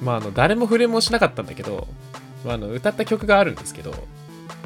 [0.00, 1.88] まあ、あの誰も触れもしなかったんだけど、
[2.44, 3.92] まあ、あの歌った曲があるんですけど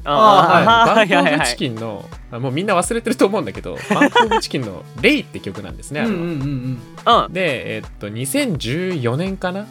[0.05, 1.47] あバンプ・オブ・はいはいはい。
[1.49, 6.15] チキンの、あもうみんな忘れてると思うんだけど、 バンプ・オブ・チキンの「レイ」って曲なんですね、あれは。
[6.17, 6.81] うんうんうん
[7.25, 7.33] うん。
[7.33, 9.67] で、えっと、2014年かな？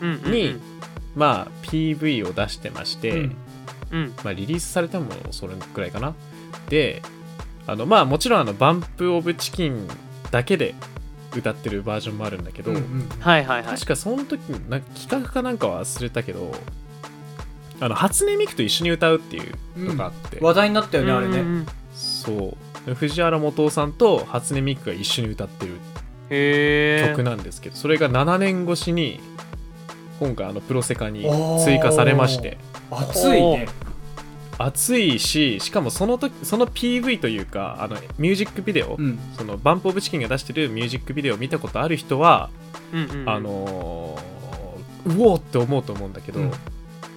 [0.00, 0.56] うんうんに、
[1.16, 3.36] まあ、PV を出してまして、うん。
[3.90, 4.12] うん。
[4.22, 6.14] まあ、リリースされたものそれくらいかな？
[6.68, 7.02] で、
[7.66, 9.88] あのまあ、もちろんあの、バンプ・オブ・チキン
[10.30, 10.74] だけで
[11.36, 13.08] 歌ってるバージョンもあるんだけど、うんうん。
[13.18, 13.74] はいはいはい。
[13.74, 16.54] 確かその時な企画かなんかは忘れたけど、
[17.80, 21.66] あの初音ミクと一緒に歌うっていうのがあって、話題になったよねあれねうんうん。
[21.94, 22.56] そ
[22.86, 22.94] う。
[22.94, 25.74] 藤原元夫さんと初音ミクが一緒に歌ってる
[26.30, 29.20] へえ曲なんですけど、それが7年越しに
[30.20, 31.24] 今回あのプロセカに
[31.64, 32.58] 追加されまして。
[32.90, 33.68] 熱いね。
[34.60, 39.18] 熱いししかもその時その PV というかあのミュージックビデオ、うん。
[39.36, 42.50] そのバンプ・オブ・チキンが出してるミュージックビデオを見たことある人は、
[42.92, 43.28] うんうんうん。
[43.28, 46.52] あのーうおーって思うと思うんだけど、うん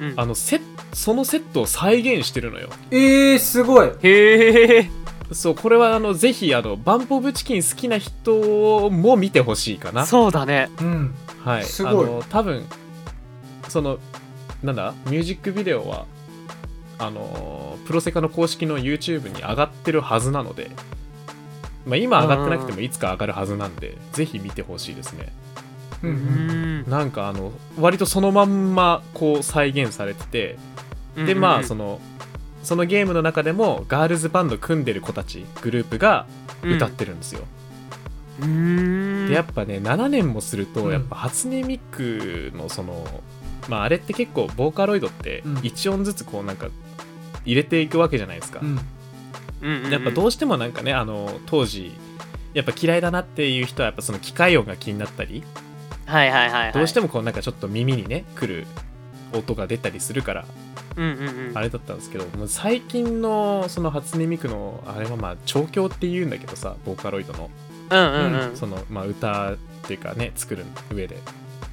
[0.02, 0.14] うん。
[0.18, 0.62] あのセッ
[0.94, 2.68] そのセットを再現してるのよ。
[2.92, 3.92] えー、すごい。
[4.04, 4.90] へえ
[5.32, 10.06] そうこれはあのぜひあのバンプ・オブ・チキン好きな人も見てほしいかな。
[10.06, 10.70] そうだね。
[10.82, 11.16] うん。
[11.46, 11.94] はい、すごい。
[12.06, 12.66] あの多分
[13.70, 14.00] その
[14.62, 14.94] なんだ？
[15.06, 16.06] ミュージックビデオは
[17.00, 20.70] あのプロセカの公式の YouTube に上がってるはずなので、
[21.86, 25.34] まあ、今上がってなくてもいつか上がるはずなんで、ぜひ見てほしいですね
[26.04, 26.82] ううん。
[26.82, 30.58] んなんかあの割とそのまんまこう再現されてて
[31.16, 32.02] でまあそのの
[32.64, 36.26] そのゲームの中でもガールズバンド組んでる子たちグループが
[36.64, 37.42] 歌ってるんですよ、
[38.42, 39.28] うん。
[39.28, 40.92] でやっぱね7年もすると、うん。
[40.92, 43.06] やっぱ初音ミクのその
[43.68, 45.54] まああれって結構ボーカロイドってうん。
[45.58, 46.68] 1音ずつこうなんか
[47.46, 48.62] 入れていくわけじゃないですか、
[49.90, 51.92] やっぱどうしてもなんかねあの当時
[52.54, 55.44] やっぱ嫌いだなっていう人はやっぱその機械音が気になったり、
[56.12, 56.74] はいはいはいはい。
[56.74, 58.68] どうしてもこうなんかちょっと耳にね来る
[59.34, 60.46] 音が出たりするから
[60.98, 61.58] うんうんうん。
[61.58, 67.50] あれだったんですけどもう最近のその初音ミクのあれはまあ調教っていうんだけどさボーカロイドの。
[67.90, 68.58] うんうんうん。
[68.58, 71.18] そのまあ歌っていうかね作る上で。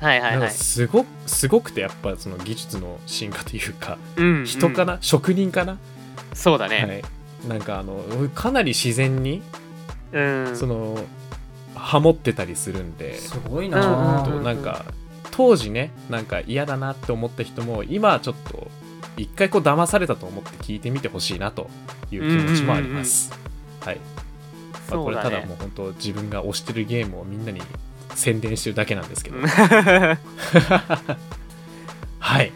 [0.01, 0.51] はいはいはい。
[0.51, 5.79] すごすごくてやっぱその技術の進化というかうん人かな、職人かな、
[6.35, 7.03] そうだね。
[7.43, 8.01] はい、なんかあの
[8.33, 9.43] かなり自然に
[10.13, 10.57] うん。
[10.57, 10.99] その
[11.79, 14.23] ハモってたりするんで、すごいうんな。
[14.25, 14.85] ちょっとなんか
[15.31, 18.69] 当時ねなんか嫌だなって思った人も今はちょっと
[19.17, 21.71] 一回こう騙されたと思って聞いてみてほしいなと
[22.11, 23.33] いう気持ちもあります。
[23.81, 24.01] はい、
[24.91, 27.61] まあ、これただもう本当自分が推してるゲームをみんなに
[28.15, 29.39] 宣伝してるだけなんですけど、
[32.19, 32.53] はい。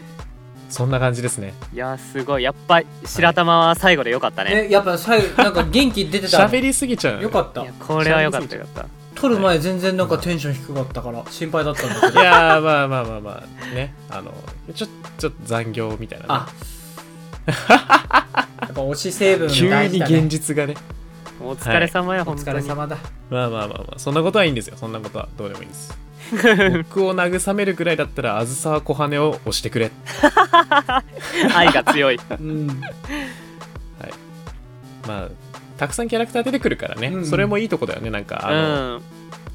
[0.73, 1.53] そんな感じですね。
[1.71, 2.43] いやすごい。
[2.43, 4.65] やっぱ白玉は最後でよかったね。
[4.69, 6.39] えやっぱ最後なんか元気出てた？
[6.49, 7.21] 喋りすぎちゃう。
[7.21, 7.63] よかった。
[7.79, 12.21] これはよかったよかった撮る前全然なんかテンション低かったから心配だったんだけど。
[12.21, 13.93] いやーまあまあまあまあね。
[14.09, 14.33] あの
[14.73, 14.87] ちょ
[15.17, 16.49] ちょっと残業みたいな、ね、あ。
[18.61, 20.17] やっぱ推し成分急に大事だね。
[20.19, 20.75] 現実がね
[21.41, 22.47] お疲れ様や、お本当に。
[22.47, 22.97] 疲れ様だ。
[23.29, 24.77] まあまあまあまあそんなことはいいんですよ。
[24.77, 25.97] そんなことはどうでもいいです。
[26.89, 29.91] 僕を慰めるくらいだったらあずさわ小羽を押してくれ。
[31.53, 32.19] 愛が強い。
[32.29, 32.81] うん。
[35.07, 35.29] まあ
[35.83, 37.13] たくさんキャラクター出てくるからね、うん。
[37.15, 38.09] うんそれもいいとこだよね。
[38.09, 39.01] なんかうんあの、うん。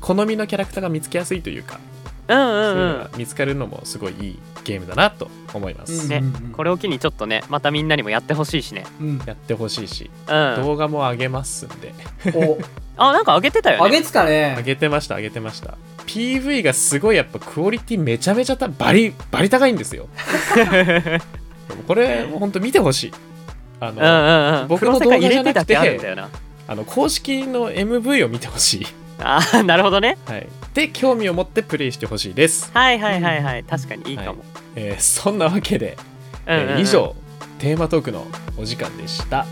[0.00, 1.80] 好みのキャラクターが見つけやすいというか、
[2.28, 6.22] うんそういうんが見つかるのもすごいいいゲームだなと思います、うんね
[6.52, 8.84] これを機にちょっとねまたみんなにもやってほしいしね。
[9.00, 9.22] うん。
[9.24, 10.56] やってほしいし、うん。
[10.62, 11.94] 動画も上げますんで。
[12.34, 12.58] お。
[13.00, 13.86] あなんか上げてたよね。
[13.86, 15.78] あげてた上ねげてました上げてました。
[16.06, 20.08] PV がすごいやっぱクオリティめちゃめちゃたバリバリ高いんですよ。
[20.54, 21.20] で
[21.74, 23.12] もこれもうほんと見てほしい
[23.80, 24.68] あの、うんうんうん。
[24.68, 26.28] 僕の動画じゃなくてあるんだよな。
[26.66, 28.86] あの公式の MV を見てほしい、
[29.18, 30.18] あーなるほどね。
[30.26, 33.64] はい、で興味を持ってプレイしてほしいです、はいはいはいはい。
[33.64, 34.44] 確かにいいかも、
[34.76, 35.96] えーそんなわけで、
[36.46, 36.70] うんうんうん。
[36.70, 37.16] えー以上
[37.58, 38.26] テーマトークの
[38.58, 39.46] お時間でした。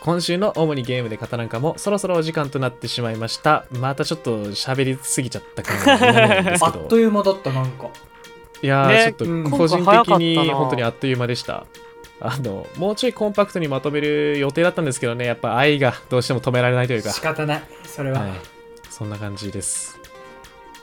[0.00, 3.66] 今週の主にゲームで語らんかもそろそろお時間となってしまいました。
[3.70, 6.80] またちょっと喋りすぎちゃった感が否めないんですけど。
[6.82, 7.88] あっという間だったなんか
[8.62, 9.14] いやー、ね。
[9.18, 9.46] ちょうん。
[9.46, 11.66] っと個人的に本当にあっという間でした。
[12.20, 15.26] あのもうちょいコンパクトにまとめる予定だったんですけどね。
[15.26, 17.10] やっぱ愛がどうしても止められないというか。
[17.10, 17.62] 仕方ない。
[17.84, 18.30] それは、はい、
[18.88, 19.98] そんな感じです。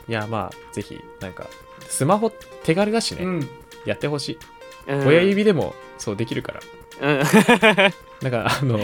[0.08, 1.48] いやまあぜひなんか
[1.88, 2.30] スマホ
[2.64, 3.50] 手軽だしね、うん。
[3.86, 4.38] やってほし
[4.88, 5.08] い、うん。
[5.08, 6.60] 親指でもそうできるから。
[7.02, 7.24] うん。
[8.22, 8.78] なんかあの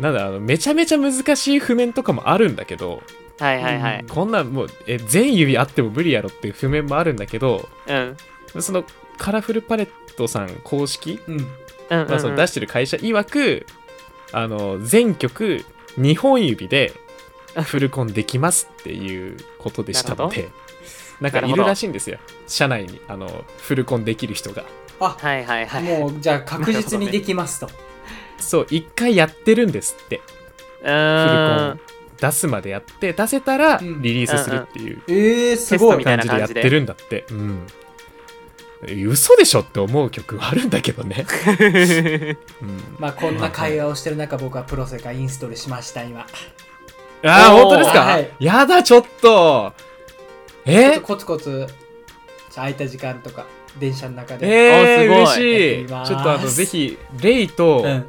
[0.00, 3.02] なんだあのめちゃめちゃ難しい譜面とかもあるんだけど
[3.38, 4.04] はいはいはい。
[4.08, 8.16] こんなんもうえ全指あっても無理やろっていう譜面もあるんだけどうん。
[8.60, 8.84] その
[9.18, 11.34] カラフルパレットさん公式、うん。
[11.34, 11.40] うん
[11.88, 13.66] うんまあ、その出してる会社曰く
[14.32, 15.64] あの全曲
[15.98, 16.92] 2本指で
[17.62, 20.48] フルコンできますっていうことでしたので
[21.20, 22.18] なんかいるらしいんですよ。
[22.46, 24.64] 社内にあのフルコンできる人が。
[25.00, 25.82] あはいはいはい。
[25.82, 27.70] もうじゃあ確実にできますと、
[28.38, 30.16] そう一回やってるんですって。
[30.16, 30.20] う
[30.82, 31.80] フルコン
[32.20, 34.02] 出すまでやって出せたらうん。
[34.02, 37.24] リリースするっていうえー、すテストみごいたいな感じでやってるんだって。
[37.30, 37.66] うん。
[39.06, 41.26] 嘘でしょって思う曲あるんだけどね、
[42.60, 46.20] うん、まあこんな会話をしてる中僕はプロセカインストールしました今。
[46.20, 46.26] あ
[47.24, 49.72] あ本当ですか、はいやだちょっと。
[50.66, 51.66] ちょっえとコツコツ
[52.54, 53.46] 空いた時間とか
[53.78, 55.56] 電車の中で、えー、あすごい。
[55.56, 55.86] 嬉しい。
[55.86, 58.06] ちょっとあのぜひレイと、うん。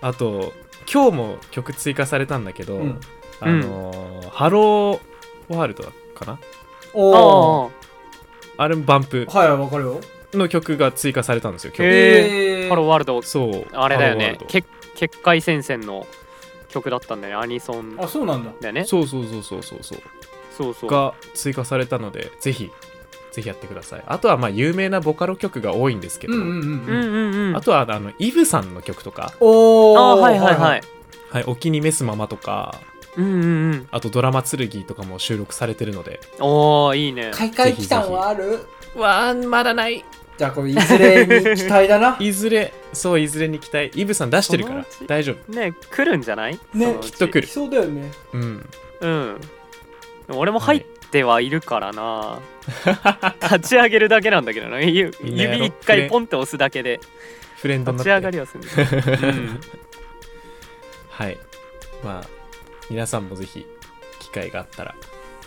[0.00, 0.52] あと
[0.92, 3.00] 今日も曲追加されたんだけど、うん
[3.40, 5.82] あのーハローワールド
[6.14, 6.38] かな？
[6.94, 7.70] おお
[8.56, 9.26] ああれもバンプ。
[9.28, 10.00] はいわかるよ。
[10.32, 11.82] の曲が追加されたんですよ、曲。
[11.84, 13.20] へ、ハローワールド。
[13.22, 13.66] そう。
[13.72, 14.38] あれだよね。
[14.48, 14.64] け
[14.94, 16.06] 結界戦線の
[16.68, 17.96] 曲だったんだよねアニソン。
[17.98, 18.52] あそうなんだ。
[18.60, 18.84] だよね。
[18.84, 19.82] そうそうそうそうそう。
[19.82, 19.98] そう。
[20.56, 20.74] そう。
[20.74, 22.70] そうが追加されたので、ぜひ、
[23.32, 24.04] ぜひやってください。
[24.06, 26.48] あとは、まあ、有名なボカロ曲が多いんですけど、うんうん
[27.48, 30.82] うんあとは、あの、イブさんの曲とか、おあーはいはいはい。
[31.30, 32.80] はい、お気に召すままとか、
[33.16, 33.88] うんうんうん。
[33.90, 36.20] あとドラマ剣とかも収録されてるので。
[36.38, 37.30] おーいいね。
[37.34, 38.60] 開会期間はある？
[38.94, 40.04] わあまだない。
[40.38, 42.16] じゃあこれいずれに期待だな。
[42.20, 43.90] いずれそういずれに期待。
[43.94, 44.86] イブさん出してるから。
[45.06, 45.52] 大丈夫。
[45.52, 46.58] ね来るんじゃない？
[46.74, 47.46] ねきっと来る。
[47.46, 48.10] 来そうだよね。
[48.32, 48.70] うん。
[49.00, 49.40] うん。
[50.32, 52.38] 俺も入ってはいるからな、
[53.42, 54.80] 立ち上げるだけなんだけどな。
[54.80, 57.00] ゆみんなやろ指一回ポンって押すだけで。
[57.56, 58.14] フレンドにな立って。
[58.14, 58.62] ち上がりはする。
[59.28, 59.60] うん。
[61.10, 61.38] はい。
[62.04, 62.39] まあ
[62.90, 63.66] 皆さんもぜひ
[64.18, 64.94] 機会があったら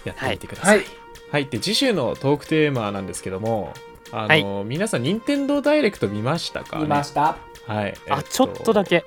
[0.05, 0.77] やってみてください。
[0.77, 0.87] はい。
[1.31, 3.73] はい、で次週のトークテーマなんですけども
[4.11, 7.37] あの、皆さん任天堂ダイレクト見ましたか、ね、見ました。
[7.65, 9.03] はい、あちょっとだけ。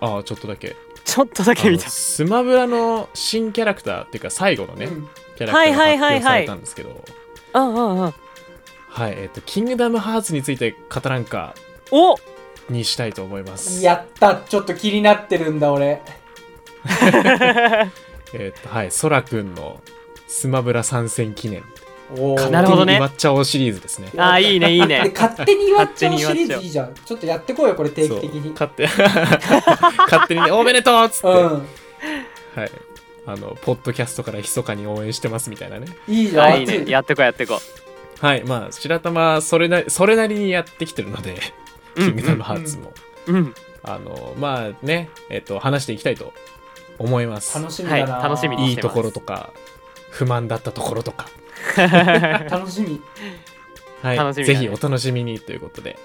[0.00, 0.76] あちょっとだけ。
[1.04, 1.88] ちょっとだけ見た。
[1.88, 5.08] スマブラの新キャラクターっていうか最後のね、うん。
[5.36, 6.16] キャラクターが発はいはいはいはい。
[6.16, 7.04] 表されたんですけど。
[7.54, 8.14] うんうんうん。
[8.88, 9.12] はい。
[9.16, 11.54] えっ、とキングダムハーツについて語らんか
[11.92, 12.16] お！
[12.68, 13.84] にしたいと思います。
[13.84, 14.36] やった。
[14.36, 16.02] ちょっと気になってるんだ俺
[18.34, 19.80] えっ、とはいそらくんの
[20.26, 21.62] スマブラ参戦記念。
[22.10, 22.50] おー。
[22.50, 22.98] なるほどね。
[22.98, 24.08] 勝手に祝っちゃおうシリーズですね。
[24.16, 26.94] あーいいねいいでね勝手に祝っちゃうシリーズいいじゃん。
[26.94, 28.50] ちょっとやってこうよこれ定期的に。
[28.50, 31.66] 勝手 勝手にねおめでとうっつって、うん。
[32.54, 32.70] はい。
[33.26, 35.86] あのポッドキャストから密かに応援してますみたいなね。
[36.08, 36.46] いいじゃん。
[36.46, 36.84] あいいね。
[36.86, 37.60] やってこうやってこ
[38.20, 38.44] はい。
[38.44, 41.40] まあ白玉それなそれなりにやってきてるので
[41.96, 42.92] うキングダムハーツも、
[43.26, 43.54] うんうん。
[43.82, 46.32] あのまあねえっ、と話していきたいと
[46.98, 47.58] 思います。
[47.58, 49.52] 楽しみだな、はい楽しみにいいところとか
[50.10, 51.26] 不満だったところとか。
[52.50, 53.00] 楽しみ。
[54.02, 54.60] はい、楽しみだね。
[54.60, 55.96] ぜひお楽しみにということで、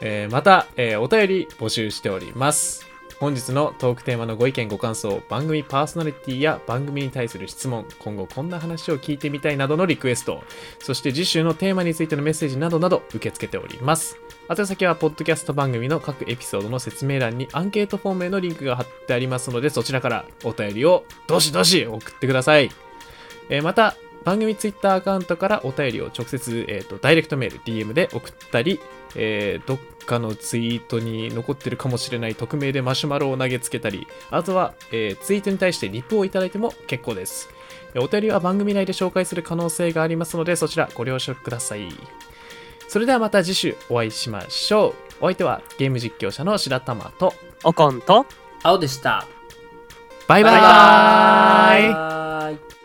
[0.00, 2.87] えーまた、えーお便り募集しております
[3.20, 10.44] 本日のトークテーマのご意見ご感想番組パーソナリティや番組に対する質問今後こんな話を聞いてみたいなどのリクエスト
[10.78, 14.16] そして次週のテーマについてのメッセージなどなど受け付けております。
[14.50, 22.70] 宛先はポッドキャスト番組の各エピソードの説明欄にアンケートフォームへのリンクが貼ってありますのでそちらからお便りをどしどし送ってください。
[23.50, 28.80] えーまた番組ツイッターアカウントからお便りを直接、えーとダイレクトメール DM で送ったり、
[29.16, 29.78] えーどっ
[30.08, 37.48] かのツイートに残ってるかもしれない匿名でマシュマロを投げつけたりあとは、えーツイートに対してリプをいただいても結構です。
[37.94, 41.88] えーお便りは番組内で紹介する可能性がありますのでそちらご了承ください。
[42.88, 44.94] それではまた次週お会いしましょう。
[45.20, 47.34] お相手はゲーム実況者の白玉と
[47.64, 48.24] おこんと
[48.62, 49.26] 青でした。
[50.26, 50.52] バイバイ。
[50.52, 52.77] バイバーイ